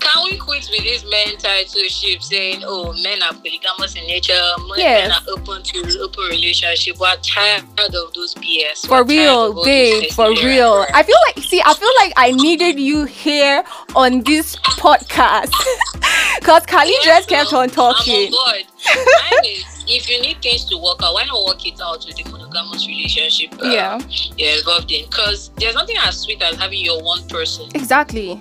Can 0.00 0.24
we 0.24 0.36
quit 0.36 0.68
with 0.70 0.82
this 0.82 1.04
men 1.08 1.36
titleship 1.38 2.22
saying, 2.22 2.62
"Oh, 2.64 2.92
men 3.04 3.22
are 3.22 3.32
polygamous 3.34 3.94
in 3.94 4.04
nature, 4.06 4.32
men 4.68 4.78
Yes. 4.78 5.10
are 5.12 5.32
open 5.32 5.62
to 5.62 5.98
open 6.00 6.24
relationship"? 6.24 6.98
We're 6.98 7.14
tired 7.22 7.62
of 7.78 8.12
those 8.12 8.34
BS. 8.34 8.84
for 8.86 9.04
We're 9.04 9.04
real 9.04 9.64
babe 9.64 10.10
for 10.12 10.30
real. 10.30 10.84
I 10.92 11.02
feel 11.04 11.16
like 11.28 11.44
see 11.44 11.62
i 11.64 11.72
feel 11.74 11.90
like 12.00 12.12
i 12.16 12.30
needed 12.32 12.78
you 12.80 13.04
here 13.04 13.62
on 13.94 14.22
this 14.22 14.56
podcast 14.56 15.52
because 16.42 16.66
kali 16.66 16.92
just 17.04 17.28
kept 17.28 17.52
on 17.52 17.68
talking 17.68 18.26
I'm 18.28 18.34
on 18.34 18.64
board. 18.64 18.64
Mine 18.96 19.44
is, 19.44 19.84
if 19.86 20.10
you 20.10 20.20
need 20.20 20.42
things 20.42 20.64
to 20.66 20.76
work 20.76 20.98
out, 21.02 21.14
why 21.14 21.24
not 21.24 21.44
work 21.46 21.64
it 21.64 21.80
out 21.80 22.04
with 22.04 22.16
the 22.16 22.24
monogamous 22.30 22.86
relationship? 22.86 23.52
uh, 23.62 23.68
Yeah. 23.68 24.00
You're 24.36 24.58
involved 24.58 24.90
in, 24.90 25.04
because 25.08 25.50
there's 25.56 25.74
nothing 25.74 25.96
as 26.02 26.18
sweet 26.20 26.42
as 26.42 26.56
having 26.56 26.84
your 26.84 27.00
one 27.02 27.26
person. 27.28 27.70
exactly 27.74 28.40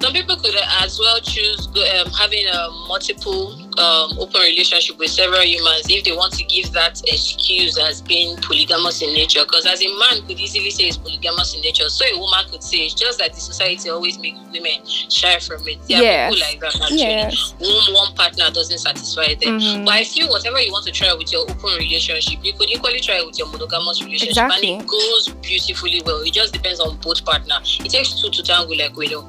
Some 0.00 0.12
people 0.12 0.36
could 0.36 0.54
as 0.82 0.98
well 0.98 1.20
choose 1.20 1.66
um, 1.68 2.10
having 2.12 2.46
a 2.46 2.70
multiple 2.88 3.67
um, 3.78 4.18
open 4.18 4.40
relationship 4.42 4.98
with 4.98 5.10
several 5.10 5.42
humans 5.42 5.86
if 5.88 6.04
they 6.04 6.12
want 6.16 6.32
to 6.34 6.44
give 6.44 6.72
that 6.72 7.00
excuse 7.06 7.78
as 7.78 8.00
being 8.02 8.36
polygamous 8.38 9.02
in 9.02 9.12
nature. 9.14 9.40
Because 9.44 9.66
as 9.66 9.80
a 9.82 9.88
man 9.98 10.26
could 10.26 10.38
easily 10.38 10.70
say 10.70 10.84
it's 10.84 10.96
polygamous 10.96 11.54
in 11.54 11.60
nature, 11.62 11.88
so 11.88 12.04
a 12.04 12.18
woman 12.18 12.44
could 12.50 12.62
say 12.62 12.78
it's 12.78 12.94
just 12.94 13.18
that 13.18 13.32
the 13.34 13.40
society 13.40 13.88
always 13.90 14.18
makes 14.18 14.38
women 14.52 14.84
shy 14.86 15.38
from 15.38 15.66
it. 15.68 15.78
There 15.88 16.02
Yes. 16.02 16.34
people 16.34 16.48
like 16.48 16.60
that 16.60 16.82
actually. 16.82 16.98
yes 17.00 17.54
Whom 17.58 17.94
one 17.94 18.14
partner 18.14 18.50
doesn't 18.50 18.78
satisfy 18.78 19.34
them. 19.34 19.58
Mhm. 19.60 19.84
But 19.84 19.94
I 19.94 20.04
feel 20.04 20.28
whatever 20.28 20.60
you 20.60 20.72
want 20.72 20.84
to 20.86 20.92
try 20.92 21.12
with 21.14 21.32
your 21.32 21.42
open 21.42 21.76
relationship, 21.78 22.38
you 22.44 22.52
could 22.54 22.70
equally 22.70 23.00
try 23.00 23.22
with 23.22 23.38
your 23.38 23.48
monogamous 23.48 24.02
relationship, 24.02 24.30
Exactly. 24.30 24.72
and 24.72 24.82
it 24.82 24.86
goes 24.86 25.28
beautifully 25.42 26.02
well. 26.04 26.20
It 26.22 26.32
just 26.32 26.52
depends 26.52 26.80
on 26.80 26.96
both 26.98 27.24
partner. 27.24 27.60
It 27.84 27.90
takes 27.90 28.20
two 28.20 28.30
to 28.30 28.42
tango, 28.42 28.74
like 28.74 28.96
we 28.96 29.08
know. 29.08 29.28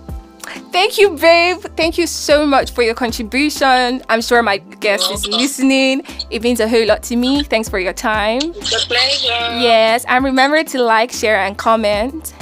Thank 0.72 0.98
you, 0.98 1.18
babe. 1.18 1.60
Thank 1.76 1.98
you 1.98 2.08
so 2.08 2.46
much 2.46 2.72
for 2.72 2.82
your 2.82 2.96
contribution. 2.96 4.02
I'm 4.10 4.22
sure 4.22 4.42
my 4.42 4.58
guest 4.58 5.12
is 5.12 5.28
listening. 5.28 6.04
It 6.30 6.42
means 6.42 6.60
a 6.60 6.68
whole 6.68 6.86
lot 6.86 7.04
to 7.04 7.16
me. 7.16 7.44
Thanks 7.44 7.70
for 7.70 7.80
your 7.80 7.94
time. 7.94 8.42
It's 8.44 8.84
a 8.84 8.88
pleasure. 8.88 9.60
Yes, 9.60 10.06
and 10.08 10.24
remember 10.24 10.64
to 10.64 10.82
like, 10.82 11.12
share, 11.12 11.38
and 11.38 11.58
comment. 11.58 12.34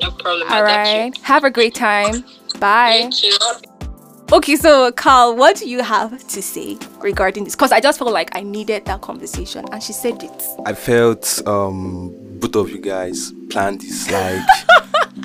No 0.00 0.10
problem. 0.10 0.48
All 0.48 0.54
I 0.54 0.60
got 0.60 0.62
right. 0.62 1.18
Have 1.22 1.44
a 1.44 1.50
great 1.50 1.74
time. 1.74 2.14
you. 2.14 2.60
Bye. 2.60 3.10
You. 3.22 3.36
Okay, 4.32 4.56
so 4.56 4.90
Carl, 4.92 5.36
what 5.36 5.56
do 5.56 5.68
you 5.68 5.82
have 5.82 6.26
to 6.28 6.40
say 6.40 6.78
regarding 7.02 7.44
this? 7.44 7.54
Because 7.54 7.70
I 7.70 7.80
just 7.80 7.98
felt 7.98 8.12
like 8.12 8.34
I 8.34 8.40
needed 8.42 8.86
that 8.86 9.02
conversation, 9.02 9.66
and 9.70 9.82
she 9.82 9.92
said 9.92 10.22
it. 10.22 10.42
I 10.64 10.72
felt 10.72 11.46
um 11.46 12.14
both 12.40 12.56
of 12.56 12.70
you 12.70 12.78
guys 12.80 13.32
planned 13.50 13.82
this 13.82 14.10
like 14.10 14.42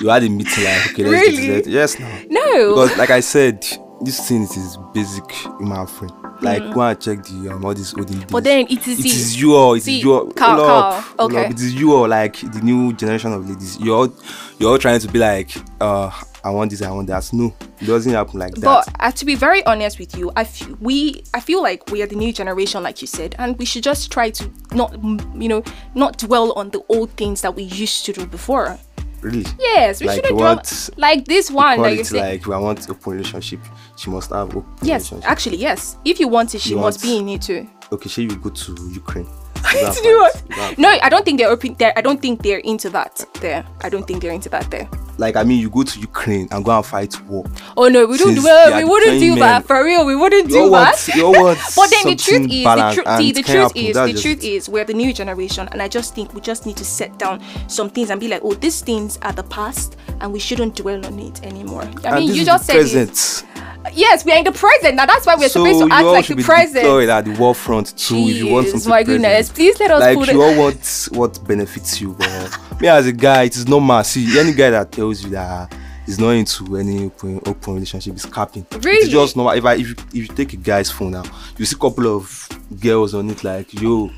you 0.00 0.08
had 0.08 0.22
a 0.22 0.28
meeting 0.28 0.64
like 0.64 0.90
okay 0.90 1.04
let's 1.04 1.28
Really? 1.28 1.36
do 1.36 1.62
this. 1.62 1.66
Yes, 1.66 1.98
no. 1.98 2.08
No. 2.28 2.68
Because 2.74 2.96
like 2.98 3.10
I 3.10 3.20
said, 3.20 3.64
this 4.02 4.28
thing 4.28 4.42
is 4.42 4.78
basic 4.94 5.30
human 5.30 5.86
frame. 5.86 6.10
Like 6.40 6.72
go 6.72 6.82
and 6.82 7.00
check 7.00 7.24
the 7.24 7.50
um 7.52 7.64
all 7.64 7.74
these 7.74 7.94
olden 7.94 8.24
but 8.30 8.44
then 8.44 8.66
it 8.70 8.86
is 8.86 9.00
it 9.00 9.06
is 9.06 9.40
you 9.40 9.56
all, 9.56 9.74
it 9.74 9.78
is 9.78 9.84
see, 9.84 10.00
you 10.00 10.12
all. 10.12 10.30
Carl, 10.30 10.56
hold 10.56 10.70
up, 10.70 11.20
okay. 11.20 11.44
up. 11.46 11.50
It 11.50 11.56
is 11.56 11.74
you 11.74 11.94
all, 11.94 12.06
like 12.06 12.36
the 12.40 12.60
new 12.62 12.92
generation 12.92 13.32
of 13.32 13.48
ladies. 13.48 13.76
You're 13.80 13.96
all, 13.96 14.14
you're 14.58 14.70
all 14.70 14.78
trying 14.78 15.00
to 15.00 15.08
be 15.08 15.18
like, 15.18 15.50
uh, 15.80 16.12
I 16.44 16.50
want 16.50 16.70
this, 16.70 16.80
I 16.80 16.92
want 16.92 17.08
that. 17.08 17.28
No, 17.32 17.52
it 17.80 17.86
doesn't 17.86 18.12
happen 18.12 18.38
like 18.38 18.54
that. 18.54 18.60
But 18.60 18.88
uh, 19.00 19.10
to 19.10 19.24
be 19.24 19.34
very 19.34 19.66
honest 19.66 19.98
with 19.98 20.16
you, 20.16 20.30
I 20.36 20.42
f- 20.42 20.68
we 20.80 21.24
I 21.34 21.40
feel 21.40 21.60
like 21.60 21.90
we 21.90 22.00
are 22.02 22.06
the 22.06 22.14
new 22.14 22.32
generation, 22.32 22.84
like 22.84 23.00
you 23.00 23.08
said, 23.08 23.34
and 23.40 23.58
we 23.58 23.64
should 23.64 23.82
just 23.82 24.12
try 24.12 24.30
to 24.30 24.44
not 24.72 24.92
mm, 24.92 25.42
you 25.42 25.48
know 25.48 25.64
not 25.96 26.18
dwell 26.18 26.52
on 26.52 26.70
the 26.70 26.84
old 26.88 27.10
things 27.16 27.40
that 27.40 27.56
we 27.56 27.64
used 27.64 28.06
to 28.06 28.12
do 28.12 28.26
before. 28.26 28.78
Really. 29.20 29.44
Yes, 29.58 30.00
we 30.00 30.06
Like 30.06 30.16
shouldn't 30.16 30.38
dwell 30.38 30.62
like 30.96 31.24
this 31.24 31.50
one 31.50 31.82
that 31.82 31.96
you 31.96 32.04
say. 32.04 32.20
like 32.20 32.46
we 32.46 32.56
want 32.56 32.88
open 32.88 33.12
relationship. 33.12 33.60
She 33.96 34.10
must 34.10 34.30
have 34.30 34.48
open 34.56 34.64
yes, 34.82 35.10
relationship. 35.10 35.30
actually, 35.30 35.56
yes. 35.58 35.96
If 36.04 36.20
you 36.20 36.28
want 36.28 36.54
it, 36.54 36.60
she 36.60 36.70
You 36.70 36.76
must 36.78 36.98
want- 36.98 37.02
be 37.02 37.18
in 37.18 37.28
it 37.30 37.42
too. 37.42 37.68
okay, 37.92 38.08
say 38.08 38.22
you 38.22 38.36
go 38.36 38.50
to 38.50 38.90
Ukraine. 38.92 39.26
To 39.62 40.00
do 40.02 40.18
what? 40.18 40.78
No, 40.78 40.88
I 40.88 41.08
don't 41.08 41.24
think 41.24 41.38
they're 41.38 41.50
open. 41.50 41.74
They're, 41.78 41.92
I 41.96 42.00
don't 42.00 42.20
think 42.20 42.42
they're 42.42 42.58
into 42.58 42.90
that. 42.90 43.24
There, 43.40 43.64
I 43.82 43.88
don't 43.88 44.06
think 44.06 44.22
they're 44.22 44.32
into 44.32 44.48
that. 44.50 44.70
There. 44.70 44.88
Like 45.18 45.34
I 45.34 45.42
mean, 45.42 45.60
you 45.60 45.68
go 45.68 45.82
to 45.82 46.00
Ukraine 46.00 46.46
and 46.52 46.64
go 46.64 46.76
and 46.76 46.86
fight 46.86 47.20
war. 47.26 47.44
Oh 47.76 47.88
no, 47.88 48.06
we 48.06 48.16
don't. 48.18 48.34
Since 48.34 48.44
Well, 48.44 48.76
we 48.76 48.84
wouldn't 48.84 49.18
do 49.18 49.34
deploying 49.34 49.40
that 49.40 49.66
for 49.66 49.84
real. 49.84 50.06
We 50.06 50.14
wouldn't 50.14 50.48
You 50.48 50.64
do 50.64 50.70
want, 50.70 50.96
that. 50.96 51.14
you 51.16 51.26
all 51.26 51.32
want 51.32 51.58
But 51.74 51.90
then 51.90 52.04
the 52.06 52.16
truth 52.16 52.42
is, 52.42 52.48
the, 52.48 52.64
balanced 52.64 52.94
tru- 52.94 53.04
and 53.04 53.22
see, 53.22 53.32
the 53.32 53.42
truth 53.42 53.72
is, 53.74 53.96
the 53.96 54.20
truth 54.22 54.44
is, 54.44 54.68
we're 54.68 54.84
the 54.84 54.94
new 54.94 55.12
generation, 55.12 55.68
and 55.72 55.82
I 55.82 55.88
just 55.88 56.14
think 56.14 56.34
we 56.34 56.40
just 56.40 56.66
need 56.66 56.76
to 56.76 56.84
set 56.84 57.18
down 57.18 57.42
some 57.68 57.90
things 57.90 58.10
and 58.10 58.20
be 58.20 58.28
like, 58.28 58.42
oh, 58.44 58.54
these 58.54 58.80
things 58.80 59.18
are 59.22 59.32
the 59.32 59.42
past, 59.44 59.96
and 60.20 60.32
we 60.32 60.38
shouldn't 60.38 60.76
dwell 60.76 61.04
on 61.04 61.18
it 61.18 61.42
anymore. 61.42 61.82
I 61.82 62.10
and 62.10 62.14
mean, 62.20 62.34
you 62.34 62.44
just 62.44 62.66
said 62.66 62.76
it. 62.86 63.44
Present. 63.88 63.98
Yes, 63.98 64.24
we're 64.24 64.36
in 64.38 64.44
the 64.44 64.52
present. 64.52 64.94
Now 64.96 65.06
that's 65.06 65.26
why 65.26 65.34
we're 65.36 65.48
so 65.48 65.64
supposed 65.64 65.88
to 65.88 65.94
act 65.94 66.04
like 66.06 66.26
the 66.26 66.42
present. 66.42 66.74
deployed 66.74 67.08
at 67.08 67.24
the 67.24 67.32
war 67.32 67.54
front 67.54 67.96
too 67.98 68.16
if 68.16 68.36
you 68.36 68.48
want 68.48 68.66
Jeez, 68.66 68.70
something 68.70 68.90
my 68.90 69.04
present. 69.04 69.22
goodness, 69.22 69.48
please 69.50 69.78
let 69.80 69.90
us 69.90 70.00
like 70.00 70.18
put 70.18 70.32
you 70.32 70.42
all 70.42 70.56
want 70.58 71.08
what 71.12 71.46
benefits 71.46 72.00
you 72.00 72.14
but 72.14 72.80
me 72.80 72.88
as 72.88 73.06
a 73.06 73.12
guy 73.12 73.44
it 73.44 73.56
is 73.56 73.66
normal 73.66 74.02
see 74.04 74.38
any 74.38 74.52
guy 74.52 74.70
that 74.70 74.92
tells 74.92 75.22
you 75.24 75.30
that 75.30 75.74
he's 76.06 76.18
not 76.18 76.30
into 76.30 76.76
any 76.76 77.06
open, 77.06 77.40
open 77.46 77.74
relationship 77.74 78.14
is 78.14 78.24
capping 78.26 78.64
Really? 78.80 78.98
it's 78.98 79.08
just 79.08 79.36
normal 79.36 79.52
if 79.54 79.64
i 79.64 79.74
if 79.74 79.88
you, 79.88 79.94
if 80.08 80.14
you 80.14 80.26
take 80.28 80.52
a 80.52 80.56
guy's 80.56 80.90
phone 80.90 81.10
now 81.12 81.24
you 81.56 81.64
see 81.64 81.74
a 81.76 81.78
couple 81.78 82.06
of 82.16 82.48
girls 82.80 83.14
on 83.14 83.28
it 83.30 83.42
like 83.44 83.72
yo 83.80 84.10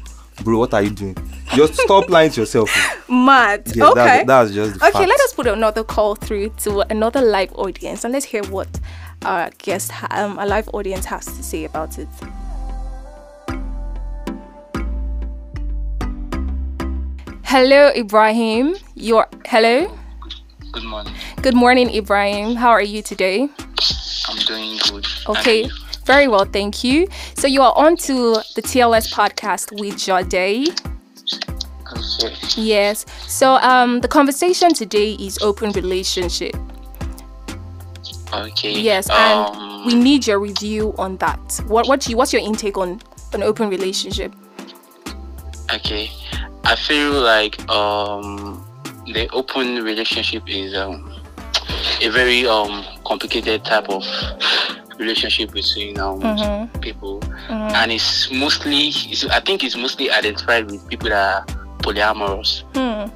bro 0.45 0.59
what 0.59 0.75
are 0.75 0.83
you 0.83 0.91
doing 0.91 1.17
just 1.55 1.75
stop 1.75 2.09
lying 2.11 2.31
to 2.31 2.41
yourself 2.43 2.71
Mad. 3.09 3.63
yeah 3.75 3.89
okay. 3.89 4.25
that's, 4.25 4.27
that's 4.27 4.51
just 4.53 4.79
the 4.79 4.87
Okay, 4.87 4.93
fact. 4.99 5.09
let 5.09 5.21
us 5.21 5.33
put 5.35 5.47
another 5.47 5.85
call 5.85 6.15
through 6.15 6.51
to 6.59 6.81
another 6.91 7.21
live 7.23 7.53
audience 7.55 8.05
and 8.05 8.13
let's 8.13 8.27
hear 8.27 8.43
what 8.45 8.69
our 9.25 9.51
guest, 9.59 9.93
um, 10.11 10.39
a 10.39 10.47
live 10.47 10.69
audience 10.73 11.05
has 11.07 11.27
to 11.27 11.43
say 11.43 11.65
about 11.65 11.99
it. 11.99 12.09
Hello, 17.45 17.91
Ibrahim. 17.97 18.77
You're 18.95 19.27
hello. 19.47 19.97
Good 20.73 20.85
morning. 20.85 21.15
Good 21.43 21.55
morning, 21.55 21.91
Ibrahim. 21.95 22.55
How 22.55 22.71
are 22.71 22.83
you 22.83 23.03
today? 23.03 23.49
I'm 24.29 24.39
doing 24.47 24.79
good. 24.89 25.07
Okay, 25.29 25.69
very 26.05 26.29
well, 26.29 26.45
thank 26.45 26.85
you. 26.85 27.09
So 27.35 27.47
you 27.49 27.63
are 27.63 27.73
on 27.77 27.97
to 27.99 28.35
the 28.55 28.63
TLS 28.63 29.13
podcast 29.13 29.79
with 29.81 29.99
Jade. 29.99 30.81
Okay. 31.93 32.35
Yes. 32.57 33.05
So 33.27 33.55
um, 33.55 34.01
the 34.01 34.09
conversation 34.09 34.73
today 34.73 35.15
is 35.15 35.39
open 35.43 35.73
relationship. 35.73 36.55
Okay. 38.33 38.73
Yes, 38.81 39.09
and 39.11 39.47
Um, 39.57 39.87
we 39.87 39.95
need 39.95 40.27
your 40.27 40.39
review 40.39 40.95
on 40.99 41.17
that. 41.19 41.41
What 41.67 41.89
what 41.89 42.09
you 42.09 42.17
what's 42.17 42.33
your 42.33 42.43
intake 42.43 42.77
on 42.79 43.01
an 43.33 43.43
open 43.43 43.69
relationship? 43.71 44.33
okay. 45.75 46.11
I 46.65 46.77
feel 46.77 47.13
like 47.13 47.59
um 47.71 48.65
the 49.07 49.29
open 49.33 49.83
relationship 49.83 50.43
is 50.49 50.75
um 50.77 51.11
a 52.03 52.09
very 52.09 52.47
um 52.47 52.85
complicated 53.05 53.65
type 53.65 53.89
of 53.89 54.05
relationship 54.99 55.51
between 55.53 55.99
um 55.99 56.21
Mhm. 56.21 56.81
people, 56.81 57.23
and 57.49 57.91
it's 57.91 58.31
mostly 58.31 58.89
it's, 58.89 59.25
I 59.27 59.41
think 59.41 59.65
it's 59.65 59.77
mostly 59.77 60.11
identified 60.11 60.71
with 60.71 60.87
people 60.89 61.09
that 61.09 61.25
are 61.35 61.45
polyamorous. 61.83 62.63
Hmm. 62.75 63.09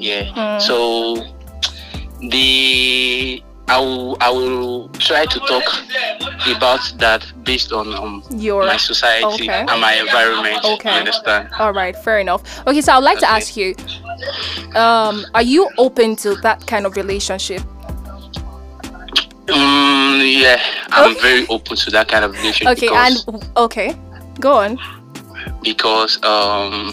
Yeah. 0.00 0.24
Hmm. 0.34 0.58
So 0.58 1.22
the 2.20 3.42
I 3.68 3.78
will 3.78 4.16
I 4.20 4.30
will 4.30 4.88
try 4.98 5.26
to 5.26 5.38
talk 5.40 5.64
about 6.56 6.80
that 6.98 7.26
based 7.44 7.72
on 7.72 7.92
um 7.94 8.22
Your 8.30 8.64
my 8.64 8.76
society 8.76 9.44
okay. 9.44 9.60
and 9.68 9.80
my 9.80 9.94
environment. 9.94 10.64
Okay. 10.64 10.92
You 10.92 10.98
understand? 10.98 11.50
all 11.58 11.72
right, 11.72 11.94
fair 12.04 12.18
enough. 12.18 12.42
Okay, 12.66 12.80
so 12.80 12.92
I'd 12.94 13.04
like 13.04 13.18
to 13.20 13.28
ask 13.28 13.56
you, 13.56 13.74
um, 14.74 15.26
are 15.34 15.42
you 15.42 15.68
open 15.76 16.16
to 16.16 16.34
that 16.36 16.66
kind 16.66 16.86
of 16.86 16.96
relationship? 16.96 17.62
Mm, 19.46 20.40
yeah, 20.40 20.60
I'm 20.90 21.12
Okay. 21.12 21.20
very 21.20 21.46
open 21.48 21.76
to 21.76 21.90
that 21.90 22.08
kind 22.08 22.24
of 22.24 22.32
relationship 22.36 22.76
Okay, 22.76 22.88
because, 22.88 23.26
and 23.26 23.44
okay, 23.56 23.94
go 24.40 24.52
on. 24.54 24.78
because 25.62 26.22
um 26.24 26.92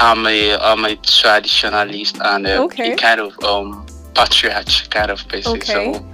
I'm 0.00 0.26
a 0.26 0.56
I'm 0.56 0.84
a 0.84 0.96
traditionalist 0.96 2.18
and 2.24 2.46
a, 2.46 2.62
Okay. 2.62 2.92
a 2.92 2.96
kind 2.96 3.20
of 3.20 3.38
um 3.44 3.81
patriarch 4.14 4.90
kind 4.90 5.10
of 5.10 5.26
person. 5.28 5.52
Okay. 5.60 5.92
So 5.92 6.06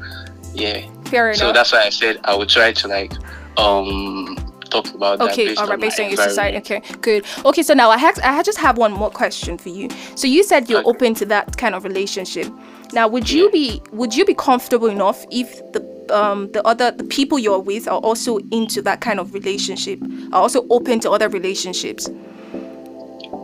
yeah. 0.54 0.80
Fair 1.06 1.28
enough. 1.28 1.38
So 1.38 1.52
that's 1.52 1.72
why 1.72 1.82
I 1.84 1.90
said 1.90 2.20
I 2.24 2.34
would 2.37 2.48
try 2.48 2.72
to 2.72 2.88
like 2.88 3.12
um 3.56 4.37
talk 4.70 4.92
about 4.94 5.18
that 5.18 5.30
Okay, 5.32 5.54
all 5.56 5.66
right, 5.66 5.80
based 5.80 5.98
my 5.98 6.04
on 6.04 6.11
your 6.11 6.18
society. 6.18 6.58
Okay, 6.58 6.82
good. 7.00 7.24
Okay, 7.44 7.62
so 7.62 7.74
now 7.74 7.90
I 7.90 7.96
have 7.98 8.18
I 8.22 8.42
just 8.42 8.58
have 8.58 8.76
one 8.78 8.92
more 8.92 9.11
question 9.11 9.58
for 9.58 9.70
you. 9.70 9.88
So 10.14 10.26
you 10.26 10.44
said 10.44 10.68
you're 10.68 10.80
Okay. 10.80 10.88
open 10.90 11.14
to 11.14 11.26
that 11.26 11.56
kind 11.56 11.74
of 11.74 11.84
relationship. 11.84 12.46
Now, 12.92 13.08
would 13.08 13.30
you 13.30 13.44
Yeah. 13.44 13.50
be 13.52 13.82
would 13.92 14.14
you 14.14 14.24
be 14.24 14.34
comfortable 14.34 14.88
enough 14.88 15.24
if 15.30 15.61
the 15.72 15.80
um 16.11 16.50
the 16.52 16.66
other 16.66 16.90
the 16.90 17.04
people 17.04 17.38
you're 17.38 17.58
with 17.58 17.88
are 17.88 17.98
also 18.00 18.38
into 18.50 18.80
that 18.82 19.00
kind 19.00 19.20
of 19.20 19.34
relationship, 19.34 20.00
are 20.32 20.42
also 20.42 20.66
open 20.70 21.00
to 21.00 21.11
other 21.11 21.28
relationships? 21.28 22.08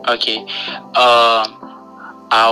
Okay. 0.08 0.38
Um 0.96 1.53
I 2.30 2.50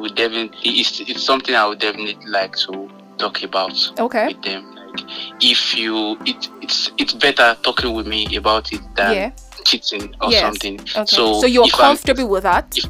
would 0.00 0.14
definitely 0.14 0.70
it's, 0.80 1.00
it's 1.00 1.22
something 1.22 1.54
I 1.54 1.66
would 1.66 1.78
definitely 1.80 2.16
like 2.26 2.56
to 2.56 2.88
talk 3.18 3.42
about 3.42 3.72
Okay. 3.98 4.28
with 4.28 4.42
them. 4.42 4.74
Like 4.74 5.00
if 5.40 5.74
you 5.76 6.16
it 6.24 6.48
it's 6.62 6.90
it's 6.98 7.14
better 7.14 7.56
talking 7.62 7.92
with 7.94 8.06
me 8.06 8.36
about 8.36 8.72
it 8.72 8.80
than 8.96 9.14
Yeah. 9.14 9.30
cheating 9.64 10.14
or 10.20 10.30
Yes. 10.30 10.42
something. 10.42 10.80
Okay. 10.80 11.04
So, 11.06 11.40
So, 11.40 11.46
you're 11.46 11.66
if 11.66 11.74
I'm- 11.74 11.96
comfortable 11.96 12.28
with 12.28 12.42
that? 12.44 12.76
if- 12.76 12.84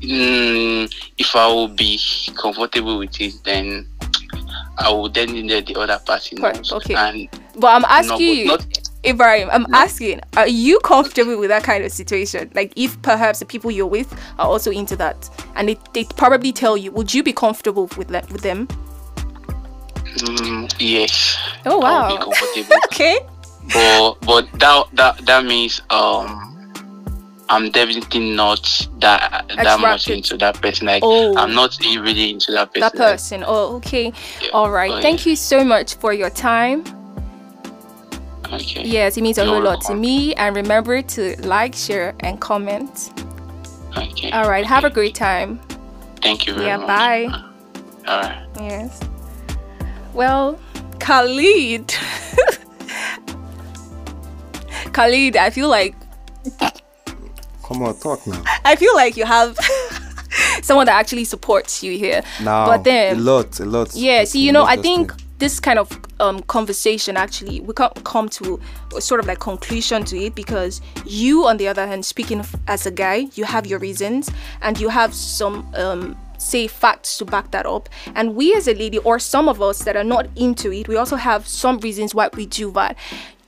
Mm, 0.00 0.88
if 1.18 1.34
I 1.34 1.48
will 1.48 1.66
be 1.66 1.98
comfortable 2.36 2.98
with 2.98 3.20
it, 3.20 3.34
then 3.44 3.88
I 4.78 4.90
will 4.90 5.08
then 5.08 5.48
let 5.48 5.66
the 5.66 5.74
other 5.74 5.98
person. 6.06 6.38
know. 6.40 6.52
Okay. 6.72 6.94
And 6.94 7.28
But 7.56 7.74
I'm 7.74 7.84
asking 7.84 8.16
but 8.16 8.20
you, 8.22 8.46
not 8.46 8.77
Ibrahim, 9.06 9.48
I'm 9.52 9.66
asking, 9.72 10.20
are 10.36 10.48
you 10.48 10.80
comfortable 10.80 11.38
with 11.38 11.50
that 11.50 11.62
kind 11.62 11.84
of 11.84 11.92
situation? 11.92 12.50
Like, 12.54 12.72
if 12.76 13.00
perhaps 13.02 13.38
the 13.38 13.46
people 13.46 13.70
you're 13.70 13.86
with 13.86 14.12
are 14.38 14.46
also 14.46 14.70
into 14.70 14.96
that, 14.96 15.30
and 15.54 15.68
they, 15.68 15.78
they 15.92 16.04
probably 16.04 16.52
tell 16.52 16.76
you, 16.76 16.90
would 16.92 17.14
you 17.14 17.22
be 17.22 17.32
comfortable 17.32 17.88
with 17.96 18.08
that 18.08 18.30
with 18.32 18.42
them? 18.42 18.66
mm, 20.16 20.74
yes. 20.78 21.38
Oh 21.66 21.80
I 21.80 21.92
wow. 21.92 22.08
be 22.08 22.24
comfortable. 22.24 22.76
okay. 22.86 23.18
but 23.72 24.14
but 24.22 24.52
that 24.58 24.84
that 24.94 25.26
that 25.26 25.44
means 25.44 25.80
um 25.90 26.44
I'm 27.50 27.70
definitely 27.70 28.34
not 28.34 28.88
that 28.98 29.50
that 29.56 29.80
much 29.80 30.10
into 30.10 30.36
that 30.38 30.60
person. 30.60 30.86
Like 30.86 31.02
Oh. 31.04 31.36
I'm 31.36 31.54
not 31.54 31.78
really 31.80 32.30
into 32.30 32.52
that 32.52 32.74
person. 32.74 32.80
That 32.80 32.94
like, 32.94 33.12
person. 33.12 33.44
Oh, 33.46 33.76
okay. 33.76 34.12
yeah. 34.42 34.50
All 34.50 34.70
right. 34.70 34.90
Oh, 34.90 35.00
Thank 35.00 35.24
you 35.24 35.34
so 35.34 35.64
much 35.64 35.94
for 35.94 36.12
your 36.12 36.30
time. 36.30 36.84
Yeah. 38.50 38.56
Okay. 38.56 38.84
Yes, 38.84 39.16
it 39.16 39.22
means 39.22 39.38
a 39.38 39.44
You're 39.44 39.54
whole 39.54 39.62
lot 39.62 39.80
to 39.82 39.94
me. 39.94 40.34
And 40.34 40.54
remember 40.56 41.02
to 41.02 41.36
like, 41.46 41.74
share, 41.74 42.14
and 42.20 42.40
comment. 42.40 43.12
Okay. 43.96 44.30
All 44.30 44.48
right. 44.48 44.64
Have 44.66 44.84
a 44.84 44.90
great 44.90 45.14
time. 45.14 45.60
Thank 46.22 46.46
you 46.46 46.54
very 46.54 46.66
Yeah, 46.66 46.76
much. 46.78 46.86
bye. 46.86 47.24
Uh, 47.26 47.42
all 48.08 48.20
right. 48.22 48.46
Yes. 48.60 49.00
Well, 50.14 50.58
Khalid. 50.98 51.94
Khalid, 54.92 55.36
I 55.36 55.50
feel 55.50 55.68
like 55.68 55.94
Come 57.62 57.82
on, 57.82 57.96
talk 57.98 58.26
now. 58.26 58.42
I 58.64 58.76
feel 58.76 58.94
like 58.96 59.16
you 59.16 59.26
have 59.26 59.56
someone 60.62 60.86
that 60.86 60.98
actually 60.98 61.24
supports 61.24 61.82
you 61.82 61.96
here. 61.98 62.22
Now, 62.42 62.66
but 62.66 62.82
then 62.84 63.16
a 63.16 63.20
lot, 63.20 63.60
a 63.60 63.64
lot. 63.66 63.94
Yeah, 63.94 64.24
see, 64.24 64.40
you 64.44 64.52
know, 64.52 64.64
I 64.64 64.76
think 64.76 65.12
things. 65.12 65.22
This 65.38 65.60
kind 65.60 65.78
of 65.78 65.98
um, 66.20 66.40
conversation 66.42 67.16
actually 67.16 67.60
we 67.60 67.72
can't 67.72 67.94
come 68.04 68.28
to 68.28 68.60
sort 68.98 69.20
of 69.20 69.26
like 69.26 69.38
conclusion 69.38 70.04
to 70.04 70.18
it 70.18 70.34
because 70.34 70.80
you, 71.06 71.46
on 71.46 71.56
the 71.56 71.68
other 71.68 71.86
hand, 71.86 72.04
speaking 72.04 72.44
as 72.66 72.86
a 72.86 72.90
guy, 72.90 73.28
you 73.34 73.44
have 73.44 73.66
your 73.66 73.78
reasons 73.78 74.30
and 74.62 74.80
you 74.80 74.88
have 74.88 75.14
some 75.14 75.72
um, 75.74 76.16
say 76.38 76.66
facts 76.66 77.18
to 77.18 77.24
back 77.24 77.50
that 77.50 77.66
up. 77.66 77.88
And 78.14 78.34
we 78.34 78.54
as 78.54 78.68
a 78.68 78.74
lady, 78.74 78.98
or 78.98 79.18
some 79.18 79.48
of 79.48 79.60
us 79.60 79.80
that 79.80 79.96
are 79.96 80.04
not 80.04 80.28
into 80.36 80.72
it, 80.72 80.88
we 80.88 80.96
also 80.96 81.16
have 81.16 81.46
some 81.46 81.78
reasons 81.80 82.14
why 82.14 82.28
we 82.34 82.46
do 82.46 82.70
that. 82.72 82.96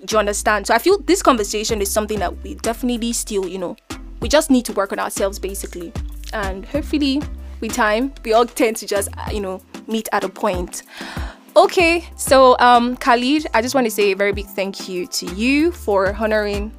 Do 0.05 0.15
you 0.17 0.19
understand? 0.19 0.67
So 0.67 0.75
I 0.75 0.79
feel 0.79 0.99
this 0.99 1.23
conversation 1.23 1.81
is 1.81 1.91
something 1.91 2.19
that 2.19 2.43
we 2.43 2.55
definitely 2.55 3.13
still, 3.13 3.47
you 3.47 3.59
know, 3.59 3.77
we 4.21 4.29
just 4.29 4.51
need 4.51 4.65
to 4.67 4.73
work 4.73 4.93
on 4.93 4.99
ourselves 4.99 5.39
basically. 5.39 5.93
And 6.33 6.65
hopefully, 6.67 7.23
with 7.61 7.73
time, 7.73 8.13
we 8.25 8.33
all 8.33 8.47
tend 8.61 8.77
to 8.79 8.87
just, 8.87 9.09
you 9.33 9.41
know, 9.41 9.63
meet 9.87 10.09
at 10.13 10.25
a 10.25 10.29
point. 10.29 10.83
Okay, 11.57 12.05
so 12.15 12.57
um, 12.61 12.97
Khalid, 12.97 13.49
I 13.55 13.61
just 13.61 13.75
want 13.75 13.85
to 13.85 13.91
say 13.91 14.13
a 14.13 14.17
very 14.17 14.33
big 14.33 14.47
thank 14.47 14.89
you 14.89 15.07
to 15.09 15.27
you 15.35 15.73
for 15.73 16.15
honoring 16.15 16.73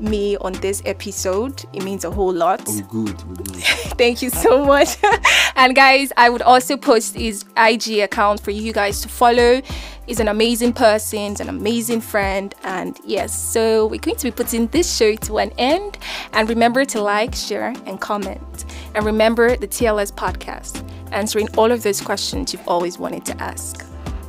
me 0.00 0.36
on 0.38 0.54
this 0.54 0.82
episode. 0.86 1.62
It 1.74 1.84
means 1.84 2.04
a 2.04 2.10
whole 2.10 2.32
lot. 2.32 2.66
We 2.66 2.80
good, 2.82 3.22
we 3.28 3.36
good. 3.36 3.56
Thank 3.96 4.22
you 4.22 4.30
so 4.30 4.64
much. 4.64 4.96
and 5.56 5.74
guys, 5.76 6.10
I 6.16 6.30
would 6.30 6.42
also 6.42 6.76
post 6.76 7.14
his 7.14 7.44
IG 7.56 7.98
account 7.98 8.40
for 8.40 8.50
you 8.50 8.72
guys 8.72 9.02
to 9.02 9.08
follow. 9.08 9.60
He's 10.06 10.20
an 10.20 10.28
amazing 10.28 10.72
person, 10.72 11.30
he's 11.30 11.40
an 11.40 11.48
amazing 11.48 12.00
friend. 12.00 12.54
And 12.64 12.98
yes, 13.04 13.38
so 13.38 13.86
we're 13.86 14.00
going 14.00 14.16
to 14.16 14.24
be 14.24 14.30
putting 14.30 14.66
this 14.68 14.96
show 14.96 15.14
to 15.16 15.38
an 15.38 15.52
end. 15.58 15.98
And 16.32 16.48
remember 16.48 16.84
to 16.86 17.00
like, 17.00 17.34
share, 17.34 17.74
and 17.86 18.00
comment. 18.00 18.64
And 18.94 19.04
remember 19.04 19.56
the 19.56 19.68
TLS 19.68 20.12
podcast, 20.12 20.82
answering 21.12 21.48
all 21.56 21.70
of 21.70 21.82
those 21.82 22.00
questions 22.00 22.52
you've 22.52 22.66
always 22.66 22.98
wanted 22.98 23.24
to 23.26 23.40
ask. 23.40 23.84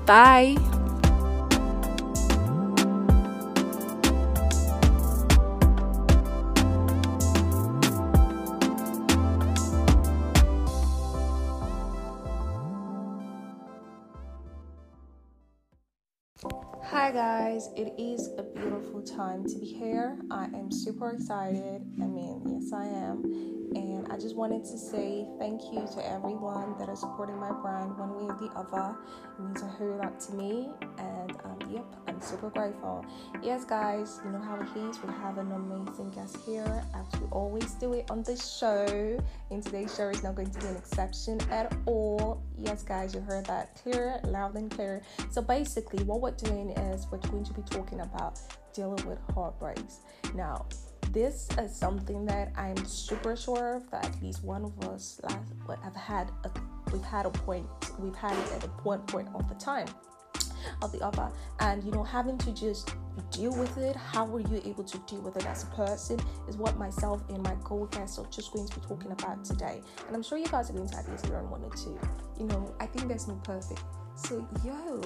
Bye. 0.06 0.56
Guys, 17.16 17.70
it 17.78 17.94
is 17.98 18.32
a 18.38 18.44
beautiful 18.44 19.02
time 19.02 19.48
to 19.48 19.58
be 19.58 19.66
here. 19.66 20.20
I 20.30 20.48
am 20.48 20.70
super 20.70 21.12
excited. 21.12 21.82
I 22.02 22.06
mean, 22.08 22.42
yes, 22.46 22.74
I 22.74 22.84
am. 22.88 23.24
And 23.74 24.08
I 24.12 24.18
just 24.18 24.36
wanted 24.36 24.64
to 24.66 24.78
say 24.78 25.26
thank 25.40 25.62
you 25.72 25.88
to 25.96 26.12
everyone 26.12 26.78
that 26.78 26.90
is 26.90 27.00
supporting 27.00 27.38
my 27.38 27.52
brand 27.52 27.98
one 27.98 28.16
way 28.16 28.24
or 28.24 28.38
the 28.38 28.48
other. 28.56 28.98
It 29.38 29.42
means 29.42 29.62
a 29.62 29.66
whole 29.66 29.98
lot 29.98 30.20
to 30.22 30.34
me. 30.34 30.70
And 30.98 31.32
um, 31.44 31.58
yep, 31.70 31.86
I'm 32.08 32.22
super 32.22 32.50
grateful. 32.50 33.06
Yes, 33.42 33.66
guys, 33.66 34.20
you 34.24 34.32
know 34.32 34.42
how 34.42 34.56
it 34.56 34.68
is. 34.78 35.02
We 35.02 35.10
have 35.14 35.38
an 35.38 35.52
amazing 35.52 36.12
guest 36.12 36.38
here, 36.46 36.84
as 36.96 37.20
we 37.20 37.28
always 37.32 37.72
do 37.74 37.94
it 37.94 38.10
on 38.12 38.24
this 38.24 38.58
show. 38.58 39.18
And 39.52 39.64
today's 39.64 39.96
show 39.96 40.10
is 40.10 40.22
not 40.24 40.36
going 40.36 40.52
to 40.52 40.60
be 40.60 40.68
an 40.68 40.76
exception 40.76 41.40
at 41.50 41.74
all. 41.86 42.44
Yes, 42.58 42.84
guys, 42.84 43.14
you 43.14 43.22
heard 43.22 43.46
that 43.48 43.76
clear, 43.82 44.20
loud 44.26 44.56
and 44.56 44.70
clear. 44.72 45.02
So 45.32 45.42
basically, 45.42 46.04
what 46.04 46.22
we're 46.22 46.32
doing 46.32 46.72
is 46.72 47.05
we're 47.12 47.18
going 47.20 47.44
to 47.44 47.54
be 47.54 47.62
talking 47.64 48.02
about 48.02 48.40
dealing 48.74 49.06
with 49.08 49.20
heartbreaks. 49.34 50.00
Now, 50.34 50.66
this 51.12 51.48
is 51.60 51.74
something 51.74 52.26
that 52.26 52.52
I'm 52.58 52.84
super 52.86 53.36
sure 53.38 53.76
of 53.76 53.90
that 53.92 54.06
at 54.06 54.22
least 54.22 54.44
one 54.44 54.66
of 54.66 54.78
us 54.90 55.22
last 55.24 55.54
have 55.82 55.96
had 55.96 56.32
a 56.44 56.52
we've 56.92 57.04
had 57.04 57.26
a 57.26 57.30
point 57.30 57.66
we've 58.00 58.16
had 58.16 58.34
it 58.34 58.52
at 58.54 58.66
a 58.66 58.68
point 58.68 59.08
point 59.08 59.30
of 59.34 59.48
the 59.48 59.56
time 59.56 59.88
of 60.82 60.92
the 60.92 61.00
other. 61.02 61.30
And 61.62 61.84
you 61.86 61.92
know 61.92 62.04
having 62.04 62.38
to 62.40 62.52
just 62.52 62.94
deal 63.32 63.56
with 63.56 63.78
it 63.78 63.96
how 63.96 64.26
were 64.26 64.42
you 64.42 64.62
able 64.66 64.84
to 64.84 64.98
deal 65.08 65.22
with 65.22 65.38
it 65.38 65.46
as 65.46 65.64
a 65.64 65.68
person 65.68 66.20
is 66.50 66.58
what 66.58 66.78
myself 66.78 67.24
and 67.30 67.42
my 67.44 67.56
co-guests 67.64 68.20
are 68.20 68.28
just 68.28 68.52
going 68.52 68.68
to 68.68 68.80
be 68.80 68.86
talking 68.86 69.12
about 69.12 69.46
today. 69.46 69.82
And 70.08 70.16
i'm 70.16 70.24
sure 70.24 70.38
you 70.38 70.48
guys 70.48 70.70
are 70.70 70.74
going 70.74 70.90
to 70.90 70.98
at 70.98 71.10
least 71.10 71.30
learn 71.30 71.50
one 71.50 71.64
or 71.64 71.74
two 71.76 71.98
you 72.38 72.46
know 72.46 72.76
i 72.82 72.86
think 72.86 73.08
there's 73.08 73.28
no 73.28 73.36
perfect. 73.36 73.82
So 74.16 74.46
yo 74.66 75.02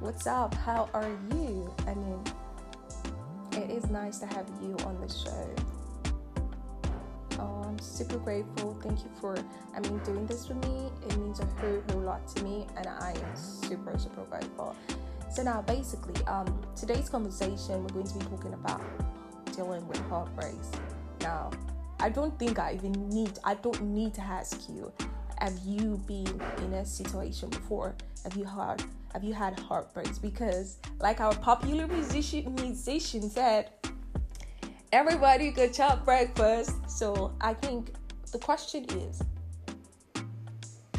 what's 0.00 0.26
up 0.26 0.54
how 0.54 0.88
are 0.94 1.10
you 1.32 1.74
i 1.86 1.94
mean 1.94 2.22
it 3.52 3.70
is 3.70 3.90
nice 3.90 4.18
to 4.18 4.26
have 4.26 4.46
you 4.62 4.76
on 4.84 5.00
the 5.00 5.08
show 5.08 5.54
Oh, 7.40 7.62
I'm 7.64 7.78
super 7.78 8.18
grateful. 8.18 8.76
Thank 8.82 8.98
you 9.04 9.10
for, 9.20 9.36
I 9.74 9.80
mean, 9.80 9.98
doing 9.98 10.26
this 10.26 10.46
for 10.46 10.54
me. 10.54 10.90
It 11.06 11.16
means 11.18 11.38
a 11.38 11.46
whole, 11.46 11.82
whole 11.90 12.00
lot 12.00 12.26
to 12.34 12.42
me, 12.42 12.66
and 12.76 12.86
I 12.88 13.12
am 13.12 13.36
super, 13.36 13.96
super 13.96 14.24
grateful. 14.24 14.74
So 15.30 15.42
now, 15.44 15.62
basically, 15.62 16.24
um, 16.26 16.60
today's 16.74 17.08
conversation, 17.08 17.82
we're 17.82 18.02
going 18.02 18.06
to 18.06 18.14
be 18.14 18.24
talking 18.24 18.54
about 18.54 18.82
dealing 19.54 19.86
with 19.86 19.98
heartbreaks. 20.08 20.72
Now, 21.20 21.50
I 22.00 22.08
don't 22.08 22.36
think 22.38 22.58
I 22.58 22.74
even 22.74 23.08
need, 23.08 23.38
I 23.44 23.54
don't 23.54 23.82
need 23.82 24.14
to 24.14 24.20
ask 24.20 24.68
you, 24.68 24.92
have 25.38 25.56
you 25.64 26.02
been 26.08 26.42
in 26.64 26.74
a 26.74 26.84
situation 26.84 27.50
before? 27.50 27.94
Have 28.24 28.34
you 28.34 28.44
had, 28.44 28.82
have 29.12 29.24
you 29.24 29.34
had 29.34 29.58
heartbreaks? 29.58 30.18
Because, 30.18 30.78
like 31.00 31.20
our 31.20 31.34
popular 31.34 31.86
musician 31.86 32.54
musician 32.54 33.28
said, 33.30 33.70
everybody 34.92 35.50
could 35.50 35.72
chop 35.72 36.04
breakfast. 36.04 36.72
So 36.88 37.34
I 37.40 37.54
think 37.54 37.92
the 38.32 38.38
question 38.38 38.84
is, 38.90 39.22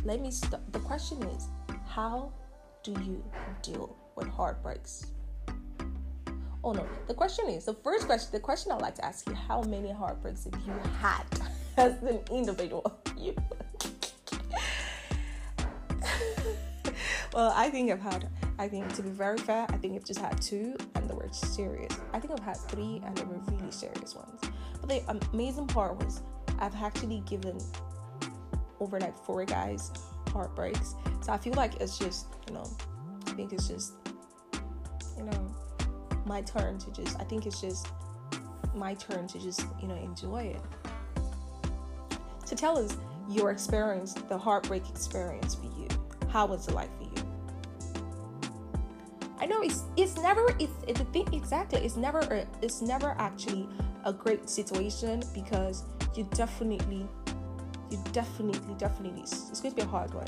let 0.03 0.21
me 0.21 0.31
stop. 0.31 0.61
The 0.71 0.79
question 0.79 1.21
is, 1.23 1.47
how 1.87 2.31
do 2.83 2.91
you 2.91 3.23
deal 3.61 3.95
with 4.15 4.27
heartbreaks? 4.27 5.07
Oh 6.63 6.73
no, 6.73 6.85
the 7.07 7.13
question 7.13 7.47
is 7.47 7.65
the 7.65 7.73
first 7.73 8.05
question. 8.05 8.29
The 8.31 8.39
question 8.39 8.71
I'd 8.71 8.81
like 8.81 8.95
to 8.95 9.05
ask 9.05 9.27
you: 9.27 9.33
How 9.33 9.61
many 9.63 9.91
heartbreaks 9.91 10.45
have 10.45 10.59
you 10.65 10.73
had? 10.99 11.23
as 11.79 12.01
an 12.03 12.19
individual. 12.31 12.99
You. 13.17 13.35
well, 17.33 17.53
I 17.55 17.69
think 17.69 17.91
I've 17.91 18.01
had. 18.01 18.29
I 18.57 18.67
think 18.67 18.91
to 18.95 19.01
be 19.01 19.09
very 19.09 19.37
fair, 19.37 19.65
I 19.69 19.77
think 19.77 19.95
I've 19.95 20.03
just 20.03 20.19
had 20.19 20.41
two, 20.41 20.75
and 20.95 21.09
they 21.09 21.13
were 21.13 21.29
serious. 21.31 21.97
I 22.13 22.19
think 22.19 22.33
I've 22.33 22.45
had 22.45 22.57
three, 22.57 23.01
and 23.05 23.15
they 23.15 23.23
were 23.23 23.39
really 23.47 23.71
serious 23.71 24.15
ones. 24.15 24.41
But 24.81 24.89
the 24.89 25.19
amazing 25.33 25.67
part 25.67 25.97
was 26.03 26.21
I've 26.59 26.75
actually 26.75 27.21
given 27.21 27.57
over 28.79 28.99
like 28.99 29.17
four 29.25 29.45
guys 29.45 29.91
heartbreaks. 30.29 30.95
So 31.21 31.31
I 31.31 31.37
feel 31.37 31.53
like 31.53 31.75
it's 31.81 31.97
just, 31.97 32.27
you 32.47 32.53
know, 32.53 32.65
I 33.27 33.31
think 33.31 33.53
it's 33.53 33.67
just, 33.67 33.93
you 35.17 35.23
know, 35.23 35.55
my 36.25 36.41
turn 36.41 36.77
to 36.79 36.91
just, 36.91 37.19
I 37.19 37.23
think 37.23 37.45
it's 37.45 37.61
just 37.61 37.87
my 38.75 38.93
turn 38.93 39.27
to 39.27 39.39
just, 39.39 39.65
you 39.81 39.87
know, 39.87 39.95
enjoy 39.95 40.55
it. 40.55 40.61
So 42.45 42.55
tell 42.55 42.77
us 42.77 42.97
your 43.29 43.51
experience, 43.51 44.13
the 44.13 44.37
heartbreak 44.37 44.89
experience 44.89 45.55
for 45.55 45.65
you. 45.65 45.87
How 46.29 46.45
was 46.45 46.67
it 46.67 46.75
like 46.75 46.89
for 46.97 47.03
you? 47.03 47.29
I 49.39 49.45
know 49.45 49.61
it's 49.61 49.83
it's 49.95 50.15
never 50.17 50.53
it's 50.59 50.73
it's 50.87 50.99
the 50.99 51.05
thing 51.05 51.27
exactly 51.33 51.79
it's 51.79 51.95
never 51.95 52.45
it's 52.61 52.81
never 52.81 53.15
actually 53.17 53.67
a 54.05 54.13
great 54.13 54.49
situation 54.49 55.23
because 55.33 55.83
you 56.15 56.27
definitely 56.33 57.07
you 57.89 58.03
definitely 58.11 58.75
definitely 58.77 59.21
it's 59.21 59.61
going 59.61 59.73
to 59.73 59.75
be 59.75 59.81
a 59.81 59.85
hard 59.85 60.13
one 60.13 60.27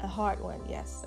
a 0.00 0.06
hard 0.06 0.40
one 0.40 0.60
yes 0.68 1.04